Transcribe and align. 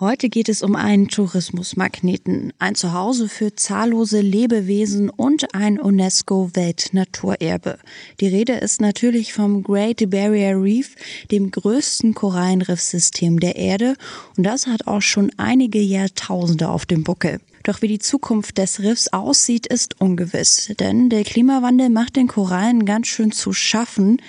Heute 0.00 0.28
geht 0.28 0.48
es 0.48 0.64
um 0.64 0.74
einen 0.74 1.06
Tourismusmagneten, 1.06 2.52
ein 2.58 2.74
Zuhause 2.74 3.28
für 3.28 3.54
zahllose 3.54 4.20
Lebewesen 4.20 5.08
und 5.08 5.54
ein 5.54 5.78
UNESCO-Weltnaturerbe. 5.78 7.78
Die 8.18 8.26
Rede 8.26 8.54
ist 8.54 8.80
natürlich 8.80 9.32
vom 9.32 9.62
Great 9.62 10.10
Barrier 10.10 10.60
Reef, 10.60 10.96
dem 11.30 11.52
größten 11.52 12.12
Korallenriffsystem 12.12 13.38
der 13.38 13.54
Erde, 13.54 13.94
und 14.36 14.42
das 14.42 14.66
hat 14.66 14.88
auch 14.88 15.00
schon 15.00 15.30
einige 15.36 15.80
Jahrtausende 15.80 16.70
auf 16.70 16.86
dem 16.86 17.04
Buckel. 17.04 17.38
Doch 17.62 17.80
wie 17.80 17.86
die 17.86 18.00
Zukunft 18.00 18.58
des 18.58 18.80
Riffs 18.80 19.12
aussieht, 19.12 19.68
ist 19.68 20.00
ungewiss, 20.00 20.72
denn 20.80 21.08
der 21.08 21.22
Klimawandel 21.22 21.88
macht 21.88 22.16
den 22.16 22.26
Korallen 22.26 22.84
ganz 22.84 23.06
schön 23.06 23.30
zu 23.30 23.52
schaffen. 23.52 24.20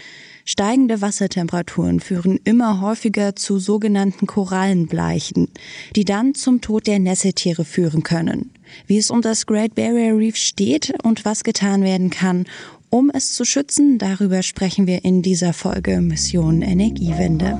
Steigende 0.47 1.01
Wassertemperaturen 1.01 1.99
führen 1.99 2.39
immer 2.43 2.79
häufiger 2.79 3.35
zu 3.35 3.57
sogenannten 3.57 4.27
Korallenbleichen, 4.27 5.49
die 5.95 6.05
dann 6.05 6.35
zum 6.35 6.61
Tod 6.61 6.85
der 6.85 6.99
Nesseltiere 6.99 7.65
führen 7.65 8.03
können. 8.03 8.51
Wie 8.85 8.99
es 8.99 9.09
um 9.09 9.23
das 9.23 9.47
Great 9.47 9.73
Barrier 9.73 10.15
Reef 10.15 10.35
steht 10.35 10.93
und 11.01 11.25
was 11.25 11.43
getan 11.43 11.81
werden 11.81 12.11
kann, 12.11 12.45
um 12.91 13.09
es 13.11 13.33
zu 13.33 13.43
schützen, 13.43 13.97
darüber 13.97 14.43
sprechen 14.43 14.85
wir 14.85 15.03
in 15.03 15.23
dieser 15.23 15.51
Folge 15.51 15.99
Mission 15.99 16.61
Energiewende. 16.61 17.57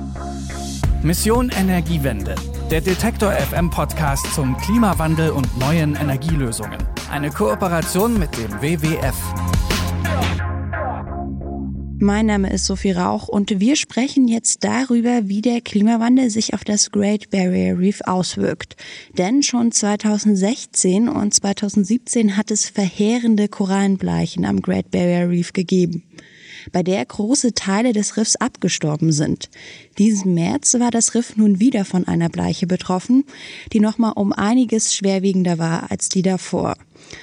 Mission 1.02 1.50
Energiewende, 1.58 2.36
der 2.70 2.82
Detektor 2.82 3.32
FM 3.32 3.68
Podcast 3.68 4.32
zum 4.32 4.56
Klimawandel 4.58 5.30
und 5.30 5.58
neuen 5.58 5.96
Energielösungen. 5.96 6.78
Eine 7.10 7.30
Kooperation 7.30 8.16
mit 8.16 8.36
dem 8.38 8.62
WWF. 8.62 9.16
Mein 11.98 12.26
Name 12.26 12.52
ist 12.52 12.66
Sophie 12.66 12.90
Rauch 12.90 13.26
und 13.26 13.58
wir 13.58 13.74
sprechen 13.74 14.28
jetzt 14.28 14.64
darüber, 14.64 15.28
wie 15.28 15.40
der 15.40 15.62
Klimawandel 15.62 16.28
sich 16.28 16.52
auf 16.52 16.62
das 16.62 16.90
Great 16.90 17.30
Barrier 17.30 17.78
Reef 17.78 18.02
auswirkt. 18.04 18.76
Denn 19.16 19.42
schon 19.42 19.72
2016 19.72 21.08
und 21.08 21.32
2017 21.32 22.36
hat 22.36 22.50
es 22.50 22.68
verheerende 22.68 23.48
Korallenbleichen 23.48 24.44
am 24.44 24.60
Great 24.60 24.90
Barrier 24.90 25.30
Reef 25.30 25.54
gegeben 25.54 26.02
bei 26.72 26.82
der 26.82 27.04
große 27.04 27.54
Teile 27.54 27.92
des 27.92 28.16
Riffs 28.16 28.36
abgestorben 28.36 29.12
sind. 29.12 29.48
Diesen 29.98 30.34
März 30.34 30.74
war 30.74 30.90
das 30.90 31.14
Riff 31.14 31.36
nun 31.36 31.60
wieder 31.60 31.84
von 31.84 32.06
einer 32.06 32.28
Bleiche 32.28 32.66
betroffen, 32.66 33.24
die 33.72 33.80
nochmal 33.80 34.12
um 34.16 34.32
einiges 34.32 34.94
schwerwiegender 34.94 35.58
war 35.58 35.90
als 35.90 36.08
die 36.08 36.22
davor. 36.22 36.76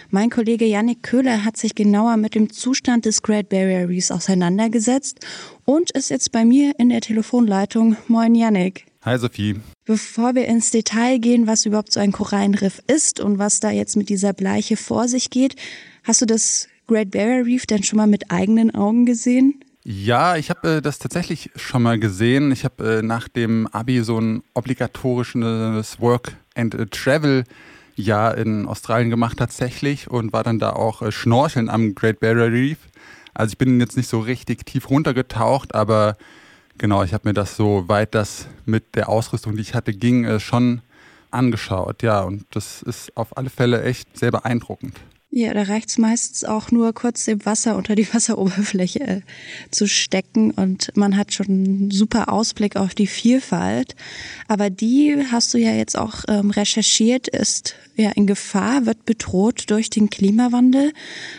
Mein 0.09 0.29
Kollege 0.29 0.65
Yannick 0.65 1.03
Köhler 1.03 1.43
hat 1.43 1.57
sich 1.57 1.75
genauer 1.75 2.17
mit 2.17 2.35
dem 2.35 2.51
Zustand 2.51 3.05
des 3.05 3.21
Great 3.21 3.49
Barrier 3.49 3.89
Reefs 3.89 4.11
auseinandergesetzt 4.11 5.19
und 5.65 5.91
ist 5.91 6.09
jetzt 6.09 6.31
bei 6.31 6.45
mir 6.45 6.73
in 6.77 6.89
der 6.89 7.01
Telefonleitung. 7.01 7.97
Moin 8.07 8.35
Yannick. 8.35 8.85
Hi 9.01 9.17
Sophie. 9.17 9.59
Bevor 9.85 10.33
wir 10.33 10.47
ins 10.47 10.71
Detail 10.71 11.19
gehen, 11.19 11.45
was 11.45 11.65
überhaupt 11.65 11.91
so 11.91 11.99
ein 11.99 12.13
Korallenriff 12.13 12.81
ist 12.87 13.19
und 13.19 13.37
was 13.37 13.59
da 13.59 13.69
jetzt 13.69 13.97
mit 13.97 14.07
dieser 14.07 14.31
Bleiche 14.31 14.77
vor 14.77 15.09
sich 15.09 15.29
geht, 15.29 15.55
hast 16.03 16.21
du 16.21 16.25
das 16.25 16.69
Great 16.87 17.11
Barrier 17.11 17.45
Reef 17.45 17.65
denn 17.65 17.83
schon 17.83 17.97
mal 17.97 18.07
mit 18.07 18.31
eigenen 18.31 18.73
Augen 18.75 19.05
gesehen? 19.05 19.63
Ja, 19.83 20.37
ich 20.37 20.49
habe 20.49 20.75
äh, 20.75 20.81
das 20.81 20.97
tatsächlich 20.99 21.49
schon 21.55 21.83
mal 21.83 21.99
gesehen. 21.99 22.51
Ich 22.51 22.63
habe 22.63 22.99
äh, 22.99 23.01
nach 23.01 23.27
dem 23.27 23.67
Abi 23.67 24.01
so 24.01 24.17
ein 24.19 24.43
obligatorisches 24.53 25.99
Work 25.99 26.37
and 26.55 26.75
Travel 26.91 27.43
Jahr 27.95 28.37
in 28.37 28.65
Australien 28.65 29.09
gemacht 29.09 29.37
tatsächlich 29.37 30.09
und 30.09 30.33
war 30.33 30.43
dann 30.43 30.59
da 30.59 30.71
auch 30.71 31.01
äh, 31.01 31.11
schnorcheln 31.11 31.69
am 31.69 31.95
Great 31.95 32.19
Barrier 32.19 32.51
Reef. 32.51 32.77
Also 33.33 33.53
ich 33.53 33.57
bin 33.57 33.79
jetzt 33.79 33.97
nicht 33.97 34.09
so 34.09 34.19
richtig 34.19 34.65
tief 34.65 34.89
runtergetaucht, 34.89 35.75
aber 35.75 36.17
genau, 36.77 37.03
ich 37.03 37.13
habe 37.13 37.27
mir 37.27 37.33
das 37.33 37.55
so 37.55 37.87
weit 37.87 38.15
das 38.15 38.47
mit 38.65 38.95
der 38.95 39.09
Ausrüstung, 39.09 39.55
die 39.55 39.61
ich 39.61 39.73
hatte, 39.73 39.93
ging, 39.93 40.23
äh, 40.23 40.39
schon 40.39 40.81
angeschaut. 41.31 42.03
Ja, 42.03 42.21
und 42.21 42.45
das 42.51 42.83
ist 42.83 43.15
auf 43.17 43.35
alle 43.37 43.49
Fälle 43.49 43.83
echt 43.83 44.17
sehr 44.17 44.31
beeindruckend. 44.31 44.99
Ja, 45.35 45.51
da 45.51 45.63
reicht's 45.63 45.97
meistens 45.97 46.43
auch 46.43 46.69
nur 46.69 46.93
kurz 46.93 47.27
im 47.27 47.43
Wasser 47.43 47.75
unter 47.75 47.95
die 47.95 48.07
Wasseroberfläche 48.13 48.99
äh, 48.99 49.21
zu 49.71 49.87
stecken 49.87 50.51
und 50.51 50.95
man 50.95 51.17
hat 51.17 51.33
schon 51.33 51.47
einen 51.47 51.91
super 51.91 52.31
Ausblick 52.31 52.75
auf 52.75 52.93
die 52.93 53.07
Vielfalt. 53.07 53.95
Aber 54.47 54.69
die 54.69 55.17
hast 55.31 55.51
du 55.55 55.57
ja 55.57 55.71
jetzt 55.71 55.97
auch 55.97 56.25
ähm, 56.27 56.51
recherchiert, 56.51 57.29
ist 57.29 57.73
ja 57.95 58.11
in 58.11 58.27
Gefahr, 58.27 58.85
wird 58.85 59.05
bedroht 59.05 59.71
durch 59.71 59.89
den 59.89 60.11
Klimawandel. 60.11 60.93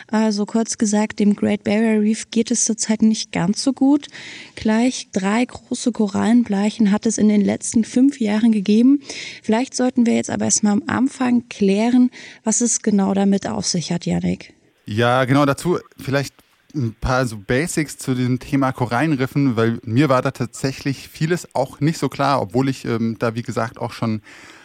Also 0.09 0.45
kurz 0.45 0.77
gesagt, 0.77 1.21
dem 1.21 1.37
Great 1.37 1.63
Barrier 1.63 2.01
Reef 2.01 2.33
geht 2.33 2.51
es 2.51 2.65
zurzeit 2.65 3.01
nicht 3.01 3.31
ganz 3.31 3.63
so 3.63 3.73
gut. 3.73 4.09
Gleich 4.57 5.09
drei 5.13 5.45
große 5.45 5.93
Korallenbleichen 5.93 6.91
hat 6.91 7.07
es 7.07 7.17
in 7.17 7.29
den 7.29 7.43
letzten 7.43 7.85
fünf 7.85 8.19
Jahren 8.19 8.51
gegeben. 8.51 9.03
Vielleicht 9.45 9.77
sollten 9.77 10.05
wir 10.05 10.15
jetzt 10.15 10.31
aber 10.31 10.47
erstmal 10.47 10.73
am 10.73 10.83
Anfang 10.89 11.49
klären, 11.49 12.11
was 12.43 12.61
es 12.61 12.83
genau 12.83 13.15
damit 13.15 13.47
auf 13.47 13.67
sich 13.67 13.84
hat, 13.91 14.07
Janik. 14.07 14.55
Ja, 14.87 15.25
genau 15.25 15.47
dazu 15.47 15.79
vielleicht 15.99 16.35
ein 16.75 16.95
paar 16.95 17.27
so 17.27 17.39
Basics 17.39 17.99
zu 17.99 18.15
diesem 18.15 18.39
Thema 18.39 18.73
Korallenriffen, 18.73 19.57
weil 19.57 19.79
mir 19.85 20.09
war 20.09 20.23
da 20.23 20.33
tatsächlich 20.33 21.09
vieles 21.09 21.55
auch 21.55 21.81
nicht 21.81 21.99
so 21.99 22.09
klar, 22.09 22.43
obwohl 22.43 22.69
ich 22.69 22.85
ähm, 22.85 23.17
da 23.19 23.35
wie 23.35 23.43
gesagt 23.43 23.79
auch 23.79 23.93
schon 23.93 24.23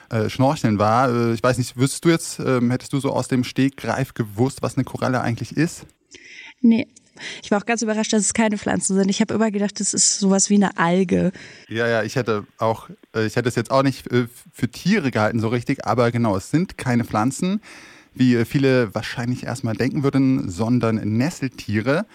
äh, 0.09 0.29
Schnorcheln 0.29 0.79
war. 0.79 1.09
Äh, 1.13 1.33
ich 1.33 1.43
weiß 1.43 1.57
nicht, 1.57 1.77
wüsstest 1.77 2.05
du 2.05 2.09
jetzt, 2.09 2.39
ähm, 2.39 2.71
hättest 2.71 2.93
du 2.93 2.99
so 2.99 3.11
aus 3.11 3.27
dem 3.27 3.43
Stegreif 3.43 4.13
gewusst, 4.13 4.61
was 4.61 4.75
eine 4.75 4.83
Koralle 4.83 5.21
eigentlich 5.21 5.55
ist? 5.55 5.85
Nee. 6.61 6.87
Ich 7.43 7.51
war 7.51 7.59
auch 7.59 7.65
ganz 7.65 7.81
überrascht, 7.81 8.13
dass 8.13 8.21
es 8.21 8.33
keine 8.33 8.57
Pflanzen 8.57 8.95
sind. 8.95 9.09
Ich 9.09 9.19
habe 9.19 9.33
immer 9.33 9.51
gedacht, 9.51 9.79
das 9.79 9.93
ist 9.93 10.19
sowas 10.19 10.49
wie 10.49 10.55
eine 10.55 10.77
Alge. 10.77 11.33
Ja, 11.67 11.87
ja, 11.87 12.03
ich 12.03 12.15
hätte 12.15 12.45
auch, 12.57 12.89
äh, 13.13 13.25
ich 13.25 13.35
hätte 13.35 13.49
es 13.49 13.55
jetzt 13.55 13.71
auch 13.71 13.83
nicht 13.83 14.11
äh, 14.11 14.27
für 14.51 14.69
Tiere 14.69 15.11
gehalten 15.11 15.39
so 15.39 15.49
richtig, 15.49 15.85
aber 15.85 16.11
genau, 16.11 16.37
es 16.37 16.49
sind 16.49 16.77
keine 16.77 17.03
Pflanzen, 17.03 17.61
wie 18.19 18.45
viele 18.45 18.93
wahrscheinlich 18.93 19.43
erstmal 19.43 19.75
denken 19.75 20.03
würden, 20.03 20.49
sondern 20.49 20.95
Nesseltiere. 20.95 22.05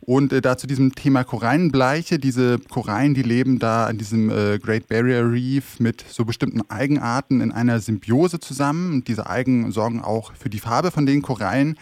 Und 0.00 0.32
äh, 0.32 0.42
da 0.42 0.58
zu 0.58 0.66
diesem 0.66 0.94
Thema 0.94 1.24
Korallenbleiche, 1.24 2.18
diese 2.18 2.58
Korallen, 2.58 3.14
die 3.14 3.22
leben 3.22 3.58
da 3.58 3.86
an 3.86 3.96
diesem 3.96 4.28
äh, 4.30 4.58
Great 4.58 4.88
Barrier 4.88 5.30
Reef 5.30 5.80
mit 5.80 6.04
so 6.06 6.24
bestimmten 6.24 6.62
Algenarten 6.68 7.40
in 7.40 7.52
einer 7.52 7.80
Symbiose 7.80 8.38
zusammen. 8.38 8.92
Und 8.92 9.08
diese 9.08 9.26
Algen 9.26 9.72
sorgen 9.72 10.02
auch 10.02 10.32
für 10.34 10.50
die 10.50 10.58
Farbe 10.58 10.90
von 10.90 11.06
den 11.06 11.22
Korallen 11.22 11.78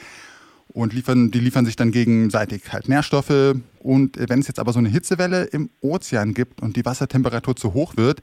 und 0.69 0.93
liefern, 0.93 1.31
die 1.31 1.41
liefern 1.41 1.67
sich 1.67 1.77
dann 1.77 1.91
gegenseitig 1.91 2.73
halt 2.73 2.89
Nährstoffe. 2.89 3.57
Und 3.81 4.17
äh, 4.17 4.27
wenn 4.29 4.41
es 4.41 4.47
jetzt 4.47 4.61
aber 4.61 4.73
so 4.73 4.79
eine 4.79 4.89
Hitzewelle 4.89 5.45
im 5.45 5.71
Ozean 5.81 6.33
gibt 6.33 6.63
und 6.63 6.77
die 6.77 6.85
Wassertemperatur 6.85 7.57
zu 7.57 7.75
hoch 7.75 7.97
wird, 7.97 8.23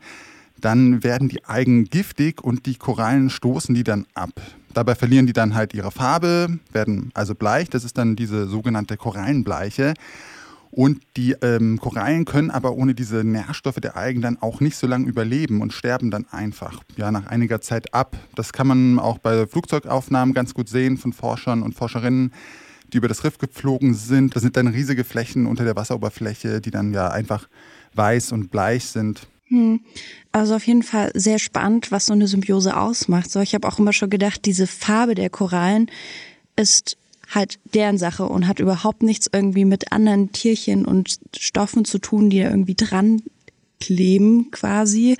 dann 0.62 1.04
werden 1.04 1.30
die 1.30 1.44
Algen 1.46 1.86
giftig 1.86 2.44
und 2.44 2.66
die 2.66 2.76
Korallen 2.76 3.30
stoßen 3.30 3.76
die 3.76 3.84
dann 3.84 4.06
ab. 4.14 4.32
Dabei 4.74 4.96
verlieren 4.96 5.28
die 5.28 5.34
dann 5.34 5.56
halt 5.56 5.74
ihre 5.74 5.92
Farbe, 5.92 6.60
werden 6.72 7.12
also 7.14 7.36
bleich. 7.36 7.70
Das 7.70 7.84
ist 7.84 7.98
dann 7.98 8.16
diese 8.16 8.48
sogenannte 8.48 8.98
Korallenbleiche. 8.98 9.94
Und 10.72 11.02
die 11.18 11.32
ähm, 11.42 11.80
Korallen 11.80 12.26
können 12.26 12.52
aber 12.52 12.74
ohne 12.74 12.94
diese 12.94 13.24
Nährstoffe 13.24 13.80
der 13.80 13.98
Algen 13.98 14.22
dann 14.22 14.38
auch 14.40 14.60
nicht 14.60 14.78
so 14.78 14.86
lange 14.86 15.08
überleben 15.08 15.62
und 15.62 15.74
sterben 15.74 16.12
dann 16.12 16.28
einfach 16.30 16.84
ja, 16.96 17.12
nach 17.12 17.26
einiger 17.26 17.60
Zeit 17.60 17.94
ab. 17.94 18.16
Das 18.36 18.54
kann 18.54 18.68
man 18.68 19.00
auch 19.00 19.18
bei 19.18 19.48
Flugzeugaufnahmen 19.48 20.36
ganz 20.36 20.54
gut 20.54 20.70
sehen 20.70 20.98
von 20.98 21.12
Forschern 21.12 21.64
und 21.64 21.74
Forscherinnen, 21.74 22.34
die 22.94 22.98
über 22.98 23.08
das 23.08 23.24
Riff 23.24 23.40
geflogen 23.40 23.96
sind. 23.96 24.36
Das 24.36 24.44
sind 24.44 24.58
dann 24.58 24.68
riesige 24.68 25.04
Flächen 25.04 25.48
unter 25.48 25.64
der 25.64 25.76
Wasseroberfläche, 25.76 26.62
die 26.62 26.72
dann 26.72 26.94
ja 26.94 27.10
einfach 27.10 27.48
weiß 27.96 28.32
und 28.32 28.52
bleich 28.52 28.86
sind. 28.86 29.28
Hm. 29.50 29.82
Also 30.32 30.56
auf 30.56 30.66
jeden 30.66 30.84
Fall 30.84 31.12
sehr 31.16 31.40
spannend, 31.40 31.92
was 31.92 32.06
so 32.06 32.14
eine 32.14 32.28
Symbiose 32.28 32.78
ausmacht. 32.78 33.32
So, 33.32 33.40
ich 33.40 33.56
habe 33.56 33.68
auch 33.68 33.80
immer 33.80 33.94
schon 33.94 34.10
gedacht, 34.10 34.46
diese 34.46 34.68
Farbe 34.68 35.16
der 35.16 35.30
Korallen 35.30 35.90
ist 36.56 36.98
halt 37.34 37.60
deren 37.74 37.98
Sache 37.98 38.26
und 38.26 38.48
hat 38.48 38.60
überhaupt 38.60 39.04
nichts 39.04 39.30
irgendwie 39.32 39.66
mit 39.66 39.92
anderen 39.92 40.32
Tierchen 40.32 40.86
und 40.86 41.20
Stoffen 41.38 41.86
zu 41.86 42.00
tun, 42.00 42.30
die 42.30 42.40
da 42.40 42.50
irgendwie 42.50 42.76
dran 42.76 43.22
kleben 43.80 44.52
quasi. 44.52 45.18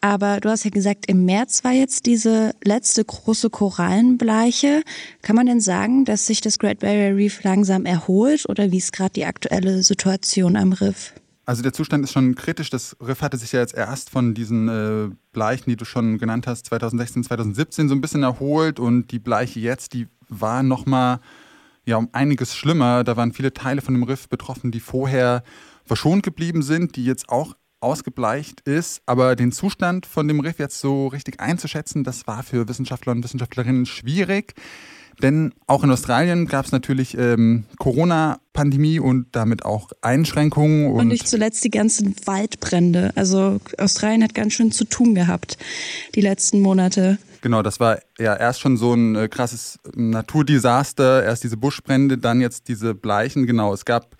Aber 0.00 0.40
du 0.40 0.48
hast 0.48 0.64
ja 0.64 0.70
gesagt, 0.70 1.06
im 1.08 1.24
März 1.24 1.64
war 1.64 1.72
jetzt 1.72 2.06
diese 2.06 2.54
letzte 2.62 3.04
große 3.04 3.50
Korallenbleiche. 3.50 4.82
Kann 5.22 5.36
man 5.36 5.46
denn 5.46 5.60
sagen, 5.60 6.04
dass 6.04 6.26
sich 6.26 6.40
das 6.40 6.58
Great 6.58 6.78
Barrier 6.78 7.16
Reef 7.16 7.42
langsam 7.42 7.84
erholt 7.84 8.48
oder 8.48 8.70
wie 8.70 8.78
ist 8.78 8.92
gerade 8.92 9.14
die 9.14 9.24
aktuelle 9.24 9.82
Situation 9.82 10.56
am 10.56 10.72
Riff? 10.72 11.12
Also 11.48 11.62
der 11.62 11.72
Zustand 11.72 12.04
ist 12.04 12.12
schon 12.12 12.34
kritisch. 12.34 12.68
Das 12.68 12.94
Riff 13.00 13.22
hatte 13.22 13.38
sich 13.38 13.52
ja 13.52 13.60
jetzt 13.60 13.72
erst 13.72 14.10
von 14.10 14.34
diesen 14.34 14.68
äh, 14.68 15.08
Bleichen, 15.32 15.70
die 15.70 15.76
du 15.76 15.86
schon 15.86 16.18
genannt 16.18 16.46
hast, 16.46 16.66
2016, 16.66 17.24
2017 17.24 17.88
so 17.88 17.94
ein 17.94 18.02
bisschen 18.02 18.22
erholt 18.22 18.78
und 18.78 19.12
die 19.12 19.18
Bleiche 19.18 19.58
jetzt, 19.58 19.94
die 19.94 20.08
war 20.28 20.62
nochmal 20.62 21.20
ja 21.86 21.96
um 21.96 22.10
einiges 22.12 22.54
schlimmer. 22.54 23.02
Da 23.02 23.16
waren 23.16 23.32
viele 23.32 23.54
Teile 23.54 23.80
von 23.80 23.94
dem 23.94 24.02
Riff 24.02 24.28
betroffen, 24.28 24.72
die 24.72 24.80
vorher 24.80 25.42
verschont 25.86 26.22
geblieben 26.22 26.60
sind, 26.60 26.96
die 26.96 27.04
jetzt 27.06 27.30
auch 27.30 27.54
ausgebleicht 27.80 28.60
ist. 28.68 29.00
Aber 29.06 29.34
den 29.34 29.50
Zustand 29.50 30.04
von 30.04 30.28
dem 30.28 30.40
Riff 30.40 30.58
jetzt 30.58 30.78
so 30.80 31.06
richtig 31.06 31.40
einzuschätzen, 31.40 32.04
das 32.04 32.26
war 32.26 32.42
für 32.42 32.68
Wissenschaftler 32.68 33.12
und 33.12 33.24
Wissenschaftlerinnen 33.24 33.86
schwierig. 33.86 34.52
Denn 35.22 35.52
auch 35.66 35.82
in 35.82 35.90
Australien 35.90 36.46
gab 36.46 36.66
es 36.66 36.72
natürlich 36.72 37.18
ähm, 37.18 37.64
Corona-Pandemie 37.78 39.00
und 39.00 39.26
damit 39.32 39.64
auch 39.64 39.90
Einschränkungen. 40.00 40.86
Und, 40.86 41.00
und, 41.00 41.08
nicht 41.08 41.26
zuletzt 41.26 41.64
die 41.64 41.70
ganzen 41.70 42.14
Waldbrände. 42.24 43.12
Also 43.16 43.60
Australien 43.78 44.22
hat 44.22 44.34
ganz 44.34 44.52
schön 44.52 44.70
zu 44.70 44.84
tun 44.84 45.14
gehabt 45.14 45.58
die 46.14 46.20
letzten 46.20 46.60
Monate. 46.60 47.18
Genau, 47.40 47.62
das 47.62 47.80
war 47.80 47.98
ja 48.18 48.34
erst 48.34 48.60
schon 48.60 48.76
so 48.76 48.94
ein 48.94 49.16
äh, 49.16 49.28
krasses 49.28 49.78
Naturdesaster. 49.94 51.24
Erst 51.24 51.42
diese 51.42 51.56
Buschbrände, 51.56 52.18
dann 52.18 52.40
jetzt 52.40 52.68
diese 52.68 52.94
Bleichen. 52.94 53.46
Genau, 53.46 53.74
es 53.74 53.84
gab 53.84 54.16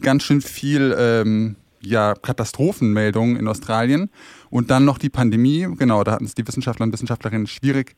ganz 0.00 0.22
schön 0.22 0.40
viel 0.40 0.94
ähm, 0.98 1.56
ja, 1.80 2.14
Katastrophenmeldungen 2.14 3.36
in 3.36 3.48
Australien. 3.48 4.10
Und 4.50 4.70
dann 4.70 4.84
noch 4.84 4.98
die 4.98 5.10
Pandemie. 5.10 5.66
Genau, 5.76 6.04
da 6.04 6.12
hatten 6.12 6.24
es 6.24 6.34
die 6.34 6.46
Wissenschaftler 6.46 6.84
und 6.84 6.92
Wissenschaftlerinnen 6.92 7.46
schwierig, 7.46 7.94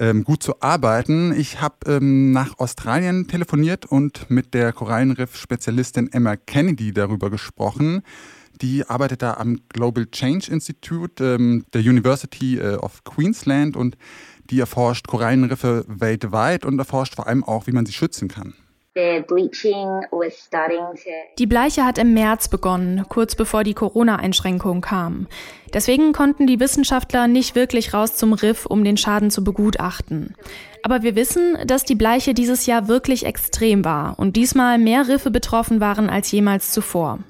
ähm, 0.00 0.24
gut 0.24 0.42
zu 0.42 0.60
arbeiten. 0.60 1.32
Ich 1.38 1.60
habe 1.60 1.76
ähm, 1.86 2.32
nach 2.32 2.58
Australien 2.58 3.28
telefoniert 3.28 3.86
und 3.86 4.30
mit 4.30 4.54
der 4.54 4.72
Korallenriff-Spezialistin 4.72 6.12
Emma 6.12 6.36
Kennedy 6.36 6.92
darüber 6.92 7.30
gesprochen. 7.30 8.02
Die 8.60 8.84
arbeitet 8.84 9.22
da 9.22 9.34
am 9.34 9.60
Global 9.68 10.06
Change 10.06 10.50
Institute 10.50 11.22
ähm, 11.24 11.64
der 11.72 11.82
University 11.82 12.58
äh, 12.58 12.76
of 12.76 13.04
Queensland 13.04 13.76
und 13.76 13.96
die 14.50 14.60
erforscht 14.60 15.06
Korallenriffe 15.06 15.84
weltweit 15.86 16.64
und 16.64 16.78
erforscht 16.78 17.14
vor 17.14 17.26
allem 17.26 17.44
auch, 17.44 17.66
wie 17.66 17.72
man 17.72 17.86
sie 17.86 17.92
schützen 17.92 18.28
kann. 18.28 18.54
Die 21.38 21.46
Bleiche 21.46 21.84
hat 21.84 21.98
im 21.98 22.14
März 22.14 22.48
begonnen, 22.48 23.04
kurz 23.08 23.36
bevor 23.36 23.62
die 23.62 23.74
Corona-Einschränkungen 23.74 24.80
kamen. 24.80 25.28
Deswegen 25.72 26.12
konnten 26.12 26.46
die 26.46 26.58
Wissenschaftler 26.58 27.28
nicht 27.28 27.54
wirklich 27.54 27.94
raus 27.94 28.16
zum 28.16 28.32
Riff, 28.32 28.66
um 28.66 28.82
den 28.84 28.96
Schaden 28.96 29.30
zu 29.30 29.44
begutachten. 29.44 30.34
Aber 30.82 31.02
wir 31.02 31.14
wissen, 31.14 31.56
dass 31.66 31.84
die 31.84 31.94
Bleiche 31.94 32.34
dieses 32.34 32.66
Jahr 32.66 32.88
wirklich 32.88 33.24
extrem 33.24 33.84
war 33.84 34.18
und 34.18 34.36
diesmal 34.36 34.78
mehr 34.78 35.06
Riffe 35.08 35.30
betroffen 35.30 35.80
waren 35.80 36.10
als 36.10 36.32
jemals 36.32 36.72
zuvor. 36.72 37.20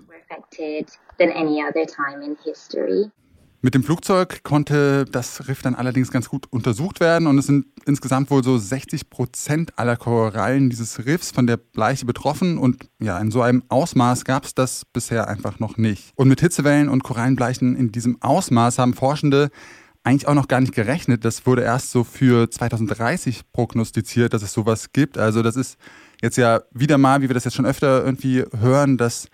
Mit 3.61 3.75
dem 3.75 3.83
Flugzeug 3.83 4.45
konnte 4.45 5.05
das 5.05 5.49
Riff 5.49 5.63
dann 5.63 5.75
allerdings 5.75 6.13
ganz 6.13 6.29
gut 6.29 6.47
untersucht 6.51 7.01
werden 7.01 7.27
und 7.27 7.39
es 7.39 7.47
sind 7.47 7.67
insgesamt 7.87 8.31
wohl 8.31 8.45
so 8.45 8.57
60 8.57 9.11
Prozent 9.11 9.77
aller 9.77 9.97
Korallen 9.97 10.71
dieses 10.71 11.05
Riffs 11.07 11.33
von 11.33 11.49
der 11.49 11.57
Bleiche 11.57 12.07
betroffen 12.07 12.57
und 12.57 12.89
ja, 13.01 13.19
in 13.19 13.33
so 13.33 13.43
einem 13.43 13.65
Ausmaß 13.69 14.25
gab 14.25 14.45
es 14.45 14.55
das 14.55 14.85
bisher 14.85 15.27
einfach 15.27 15.59
noch 15.59 15.77
nicht. 15.77 16.13
Und 16.15 16.29
mit 16.29 16.41
Hitzewellen 16.41 16.89
und 16.89 17.03
Korallenbleichen 17.03 17.75
in 17.75 17.91
diesem 17.91 18.23
Ausmaß 18.23 18.79
haben 18.79 18.95
Forschende 18.95 19.51
eigentlich 20.05 20.29
auch 20.29 20.35
noch 20.35 20.47
gar 20.47 20.61
nicht 20.61 20.73
gerechnet. 20.73 21.25
Das 21.25 21.45
wurde 21.45 21.63
erst 21.63 21.91
so 21.91 22.05
für 22.05 22.49
2030 22.49 23.43
prognostiziert, 23.53 24.35
dass 24.35 24.43
es 24.43 24.53
sowas 24.53 24.93
gibt. 24.93 25.19
Also 25.19 25.43
das 25.43 25.57
ist 25.57 25.79
jetzt 26.23 26.37
ja 26.37 26.61
wieder 26.73 26.97
mal, 26.97 27.23
wie 27.23 27.29
wir 27.29 27.35
das 27.35 27.45
jetzt 27.45 27.55
schon 27.55 27.67
öfter 27.67 28.05
irgendwie 28.05 28.45
hören, 28.57 28.99
dass 28.99 29.27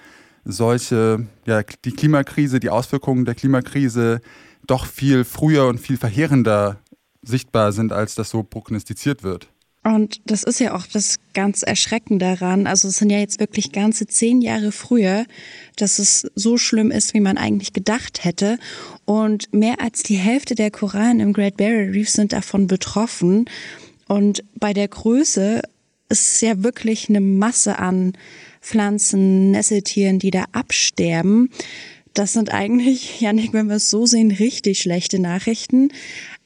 solche, 0.44 1.26
ja, 1.46 1.62
die 1.84 1.92
Klimakrise, 1.92 2.60
die 2.60 2.70
Auswirkungen 2.70 3.24
der 3.24 3.34
Klimakrise 3.34 4.20
doch 4.66 4.86
viel 4.86 5.24
früher 5.24 5.66
und 5.66 5.78
viel 5.78 5.96
verheerender 5.96 6.80
sichtbar 7.22 7.72
sind, 7.72 7.92
als 7.92 8.14
das 8.14 8.30
so 8.30 8.42
prognostiziert 8.42 9.22
wird. 9.22 9.48
Und 9.84 10.22
das 10.24 10.44
ist 10.44 10.60
ja 10.60 10.74
auch 10.74 10.86
das 10.86 11.16
ganz 11.34 11.62
Erschreckende 11.62 12.24
daran. 12.24 12.66
Also 12.66 12.88
es 12.88 12.96
sind 12.96 13.10
ja 13.10 13.18
jetzt 13.18 13.38
wirklich 13.38 13.70
ganze 13.70 14.06
zehn 14.06 14.40
Jahre 14.40 14.72
früher, 14.72 15.26
dass 15.76 15.98
es 15.98 16.26
so 16.34 16.56
schlimm 16.56 16.90
ist, 16.90 17.12
wie 17.12 17.20
man 17.20 17.36
eigentlich 17.36 17.74
gedacht 17.74 18.24
hätte. 18.24 18.58
Und 19.04 19.52
mehr 19.52 19.82
als 19.82 20.02
die 20.02 20.16
Hälfte 20.16 20.54
der 20.54 20.70
Korallen 20.70 21.20
im 21.20 21.34
Great 21.34 21.58
Barrier 21.58 21.92
Reef 21.92 22.08
sind 22.08 22.32
davon 22.32 22.66
betroffen. 22.66 23.44
Und 24.08 24.42
bei 24.58 24.72
der 24.72 24.88
Größe 24.88 25.60
ist 26.08 26.34
es 26.34 26.40
ja 26.40 26.62
wirklich 26.62 27.10
eine 27.10 27.20
Masse 27.20 27.78
an 27.78 28.14
Pflanzen, 28.64 29.50
Nesseltieren, 29.50 30.18
die 30.18 30.30
da 30.30 30.46
absterben. 30.52 31.50
Das 32.14 32.32
sind 32.32 32.52
eigentlich, 32.52 33.20
Janik, 33.20 33.52
wenn 33.52 33.68
wir 33.68 33.76
es 33.76 33.90
so 33.90 34.06
sehen, 34.06 34.30
richtig 34.30 34.80
schlechte 34.80 35.18
Nachrichten. 35.20 35.90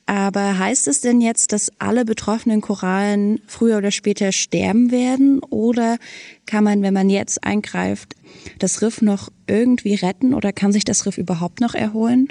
Aber 0.06 0.58
heißt 0.58 0.88
es 0.88 1.02
denn 1.02 1.20
jetzt, 1.20 1.52
dass 1.52 1.70
alle 1.78 2.06
betroffenen 2.06 2.62
Korallen 2.62 3.40
früher 3.46 3.76
oder 3.76 3.90
später 3.90 4.32
sterben 4.32 4.90
werden? 4.90 5.40
Oder 5.50 5.98
kann 6.46 6.64
man, 6.64 6.82
wenn 6.82 6.94
man 6.94 7.10
jetzt 7.10 7.44
eingreift, 7.44 8.14
das 8.58 8.80
Riff 8.80 9.02
noch 9.02 9.28
irgendwie 9.46 9.94
retten 9.94 10.32
oder 10.32 10.52
kann 10.52 10.72
sich 10.72 10.84
das 10.84 11.04
Riff 11.04 11.18
überhaupt 11.18 11.60
noch 11.60 11.74
erholen? 11.74 12.28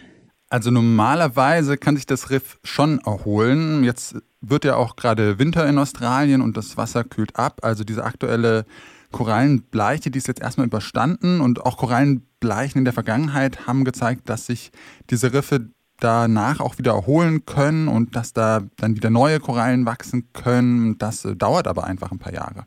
Also 0.49 0.71
normalerweise 0.71 1.77
kann 1.77 1.95
sich 1.95 2.07
das 2.07 2.31
Riff 2.31 2.57
schon 2.63 2.99
erholen. 2.99 3.83
Jetzt 3.83 4.15
wird 4.41 4.65
ja 4.65 4.75
auch 4.75 4.95
gerade 4.95 5.37
Winter 5.37 5.67
in 5.67 5.77
Australien 5.77 6.41
und 6.41 6.57
das 6.57 6.77
Wasser 6.77 7.03
kühlt 7.03 7.35
ab. 7.35 7.59
Also 7.61 7.83
diese 7.83 8.03
aktuelle 8.03 8.65
Korallenbleiche, 9.11 10.11
die 10.11 10.17
ist 10.17 10.27
jetzt 10.27 10.41
erstmal 10.41 10.67
überstanden 10.67 11.41
und 11.41 11.65
auch 11.65 11.77
Korallenbleichen 11.77 12.79
in 12.79 12.85
der 12.85 12.93
Vergangenheit 12.93 13.67
haben 13.67 13.85
gezeigt, 13.85 14.29
dass 14.29 14.45
sich 14.45 14.71
diese 15.09 15.33
Riffe 15.33 15.69
danach 15.99 16.59
auch 16.59 16.77
wieder 16.77 16.91
erholen 16.91 17.45
können 17.45 17.87
und 17.87 18.15
dass 18.15 18.33
da 18.33 18.61
dann 18.77 18.95
wieder 18.95 19.09
neue 19.09 19.39
Korallen 19.39 19.85
wachsen 19.85 20.29
können. 20.33 20.97
Das 20.97 21.25
äh, 21.25 21.35
dauert 21.35 21.67
aber 21.67 21.85
einfach 21.85 22.11
ein 22.11 22.19
paar 22.19 22.33
Jahre. 22.33 22.65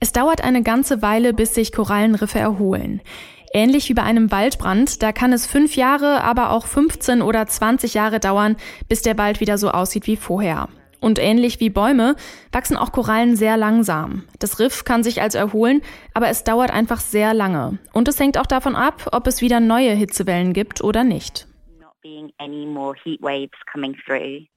Es 0.00 0.12
dauert 0.12 0.42
eine 0.42 0.62
ganze 0.62 1.02
Weile, 1.02 1.34
bis 1.34 1.54
sich 1.54 1.72
Korallenriffe 1.72 2.38
erholen. 2.38 3.02
Ähnlich 3.52 3.88
wie 3.88 3.94
bei 3.94 4.02
einem 4.02 4.30
Waldbrand, 4.30 5.02
da 5.02 5.12
kann 5.12 5.32
es 5.32 5.46
fünf 5.46 5.76
Jahre, 5.76 6.22
aber 6.22 6.50
auch 6.50 6.66
15 6.66 7.20
oder 7.20 7.46
20 7.46 7.94
Jahre 7.94 8.20
dauern, 8.20 8.56
bis 8.88 9.02
der 9.02 9.18
Wald 9.18 9.40
wieder 9.40 9.58
so 9.58 9.70
aussieht 9.70 10.06
wie 10.06 10.16
vorher. 10.16 10.68
Und 11.00 11.18
ähnlich 11.18 11.60
wie 11.60 11.70
Bäume 11.70 12.14
wachsen 12.52 12.76
auch 12.76 12.92
Korallen 12.92 13.36
sehr 13.36 13.56
langsam. 13.56 14.24
Das 14.38 14.58
Riff 14.58 14.84
kann 14.84 15.02
sich 15.02 15.22
also 15.22 15.38
erholen, 15.38 15.80
aber 16.14 16.28
es 16.28 16.44
dauert 16.44 16.70
einfach 16.70 17.00
sehr 17.00 17.34
lange. 17.34 17.78
Und 17.92 18.08
es 18.08 18.20
hängt 18.20 18.38
auch 18.38 18.46
davon 18.46 18.76
ab, 18.76 19.08
ob 19.12 19.26
es 19.26 19.40
wieder 19.40 19.60
neue 19.60 19.92
Hitzewellen 19.92 20.52
gibt 20.52 20.82
oder 20.82 21.04
nicht. 21.04 21.46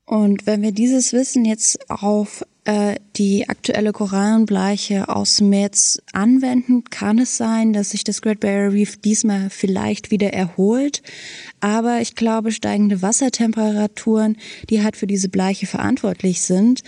Und 0.06 0.46
wenn 0.46 0.62
wir 0.62 0.72
dieses 0.72 1.14
Wissen 1.14 1.46
jetzt 1.46 1.90
auf 1.90 2.44
äh, 2.66 2.96
die 3.18 3.50
aktuelle 3.50 3.92
Korallenbleiche 3.92 5.10
aus 5.10 5.42
März 5.42 6.02
anwenden, 6.14 6.86
kann 6.86 7.20
es 7.20 7.38
sein, 7.38 7.74
dass 7.74 7.92
sich 7.92 8.04
das 8.04 8.22
Great 8.22 8.40
Barrier 8.40 8.72
Reef 8.72 8.98
diesmal 9.02 9.50
vielleicht 9.50 10.12
wieder 10.12 10.34
erholt. 10.34 11.02
Aber 11.60 12.00
ich 12.00 12.16
glaube, 12.16 12.52
steigende 12.52 13.02
Wassertemperaturen, 13.02 14.38
die 14.70 14.84
halt 14.84 14.96
für 14.96 15.08
diese 15.08 15.30
Bleiche 15.30 15.68
verantwortlich 15.68 16.42
sind, 16.42 16.84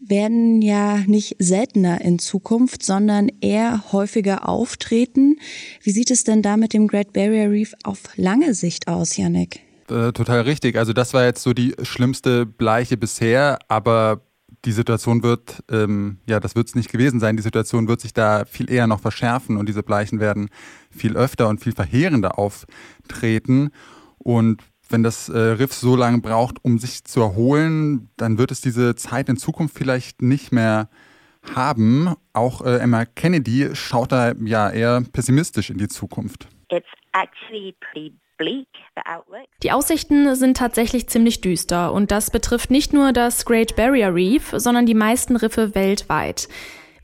werden 0.00 0.62
ja 0.62 0.98
nicht 1.06 1.36
seltener 1.38 2.00
in 2.00 2.18
Zukunft, 2.18 2.82
sondern 2.82 3.30
eher 3.40 3.92
häufiger 3.92 4.48
auftreten. 4.48 5.36
Wie 5.82 5.92
sieht 5.92 6.10
es 6.10 6.24
denn 6.24 6.42
da 6.42 6.56
mit 6.56 6.72
dem 6.72 6.88
Great 6.88 7.12
Barrier 7.12 7.50
Reef 7.50 7.74
auf 7.84 8.00
lange 8.16 8.54
Sicht 8.54 8.88
aus, 8.88 9.16
Yannick? 9.16 9.60
Äh, 9.90 10.12
total 10.12 10.40
richtig. 10.40 10.76
Also 10.76 10.92
das 10.92 11.12
war 11.14 11.24
jetzt 11.24 11.42
so 11.42 11.52
die 11.52 11.74
schlimmste 11.82 12.46
Bleiche 12.46 12.96
bisher, 12.96 13.58
aber 13.68 14.22
die 14.64 14.72
Situation 14.72 15.22
wird, 15.22 15.62
ähm, 15.70 16.18
ja, 16.26 16.40
das 16.40 16.54
wird 16.54 16.68
es 16.68 16.74
nicht 16.74 16.90
gewesen 16.90 17.20
sein. 17.20 17.36
Die 17.36 17.42
Situation 17.42 17.88
wird 17.88 18.00
sich 18.00 18.12
da 18.12 18.44
viel 18.44 18.70
eher 18.70 18.86
noch 18.86 19.00
verschärfen 19.00 19.56
und 19.56 19.68
diese 19.68 19.82
Bleichen 19.82 20.20
werden 20.20 20.50
viel 20.90 21.16
öfter 21.16 21.48
und 21.48 21.60
viel 21.60 21.72
verheerender 21.72 22.38
auftreten. 22.38 23.70
Und 24.18 24.62
wenn 24.88 25.02
das 25.02 25.28
äh, 25.28 25.38
Riff 25.38 25.72
so 25.72 25.96
lange 25.96 26.18
braucht, 26.18 26.64
um 26.64 26.78
sich 26.78 27.04
zu 27.04 27.20
erholen, 27.20 28.10
dann 28.16 28.38
wird 28.38 28.50
es 28.52 28.60
diese 28.60 28.94
Zeit 28.94 29.28
in 29.28 29.36
Zukunft 29.36 29.76
vielleicht 29.76 30.22
nicht 30.22 30.52
mehr 30.52 30.88
haben. 31.54 32.14
Auch 32.32 32.64
äh, 32.64 32.78
Emma 32.78 33.04
Kennedy 33.04 33.70
schaut 33.74 34.12
da 34.12 34.32
ja 34.44 34.70
eher 34.70 35.02
pessimistisch 35.12 35.70
in 35.70 35.78
die 35.78 35.88
Zukunft. 35.88 36.46
It's 36.70 36.86
actually 37.12 37.74
pretty 37.80 38.14
die 39.62 39.72
Aussichten 39.72 40.34
sind 40.34 40.56
tatsächlich 40.56 41.08
ziemlich 41.08 41.40
düster 41.40 41.92
und 41.92 42.10
das 42.10 42.30
betrifft 42.30 42.70
nicht 42.70 42.92
nur 42.92 43.12
das 43.12 43.44
Great 43.44 43.76
Barrier 43.76 44.14
Reef, 44.14 44.52
sondern 44.56 44.86
die 44.86 44.94
meisten 44.94 45.36
Riffe 45.36 45.74
weltweit. 45.74 46.48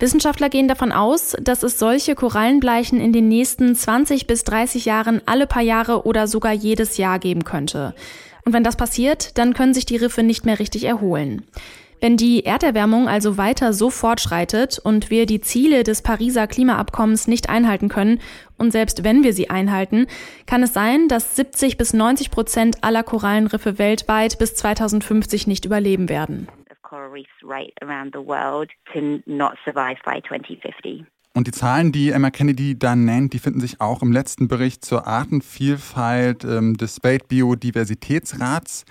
Wissenschaftler 0.01 0.49
gehen 0.49 0.69
davon 0.69 0.93
aus, 0.93 1.37
dass 1.41 1.65
es 1.65 1.79
solche 1.79 2.15
Korallenbleichen 2.15 3.01
in 3.01 3.13
den 3.13 3.29
nächsten 3.29 3.75
20 3.75 4.27
bis 4.29 4.45
30 4.45 4.85
Jahren 4.85 5.23
alle 5.27 5.47
paar 5.47 5.63
Jahre 5.63 6.07
oder 6.07 6.29
sogar 6.29 6.53
jedes 6.53 6.99
Jahr 6.99 7.19
geben 7.19 7.45
könnte. 7.45 7.95
Und 8.45 8.53
wenn 8.53 8.65
das 8.65 8.77
passiert, 8.77 9.37
dann 9.39 9.55
können 9.55 9.75
sich 9.75 9.87
die 9.87 9.97
Riffe 9.97 10.23
nicht 10.23 10.47
mehr 10.47 10.61
richtig 10.61 10.85
erholen. 10.85 11.45
Wenn 12.01 12.17
die 12.17 12.45
Erderwärmung 12.45 13.09
also 13.09 13.37
weiter 13.39 13.73
so 13.73 13.91
fortschreitet 13.91 14.79
und 14.79 15.11
wir 15.11 15.27
die 15.27 15.41
Ziele 15.41 15.83
des 15.83 16.03
Pariser 16.03 16.47
Klimaabkommens 16.47 17.27
nicht 17.27 17.49
einhalten 17.49 17.89
können, 17.89 18.21
und 18.59 18.73
selbst 18.73 19.05
wenn 19.05 19.23
wir 19.23 19.33
sie 19.33 19.51
einhalten, 19.51 20.07
kann 20.47 20.63
es 20.63 20.75
sein, 20.75 21.09
dass 21.09 21.37
70 21.37 21.79
bis 21.79 21.95
90 21.95 22.31
Prozent 22.31 22.85
aller 22.85 23.03
Korallenriffe 23.03 23.79
weltweit 23.79 24.39
bis 24.39 24.55
2050 24.57 25.47
nicht 25.47 25.65
überleben 25.65 26.09
werden. 26.09 26.49
Und 31.35 31.47
die 31.47 31.53
Zahlen, 31.53 31.93
die 31.93 32.11
Emma 32.11 32.31
Kennedy 32.31 32.79
da 32.79 32.97
nennt, 32.97 33.33
die 33.33 33.39
finden 33.39 33.61
sich 33.61 33.81
auch 33.81 34.03
im 34.03 34.11
letzten 34.11 34.49
Bericht 34.49 34.85
zur 34.85 35.07
Artenvielfalt 35.07 36.45
ähm, 36.45 36.77
des 36.77 37.03
Weltbiodiversitätsrats. 37.03 38.85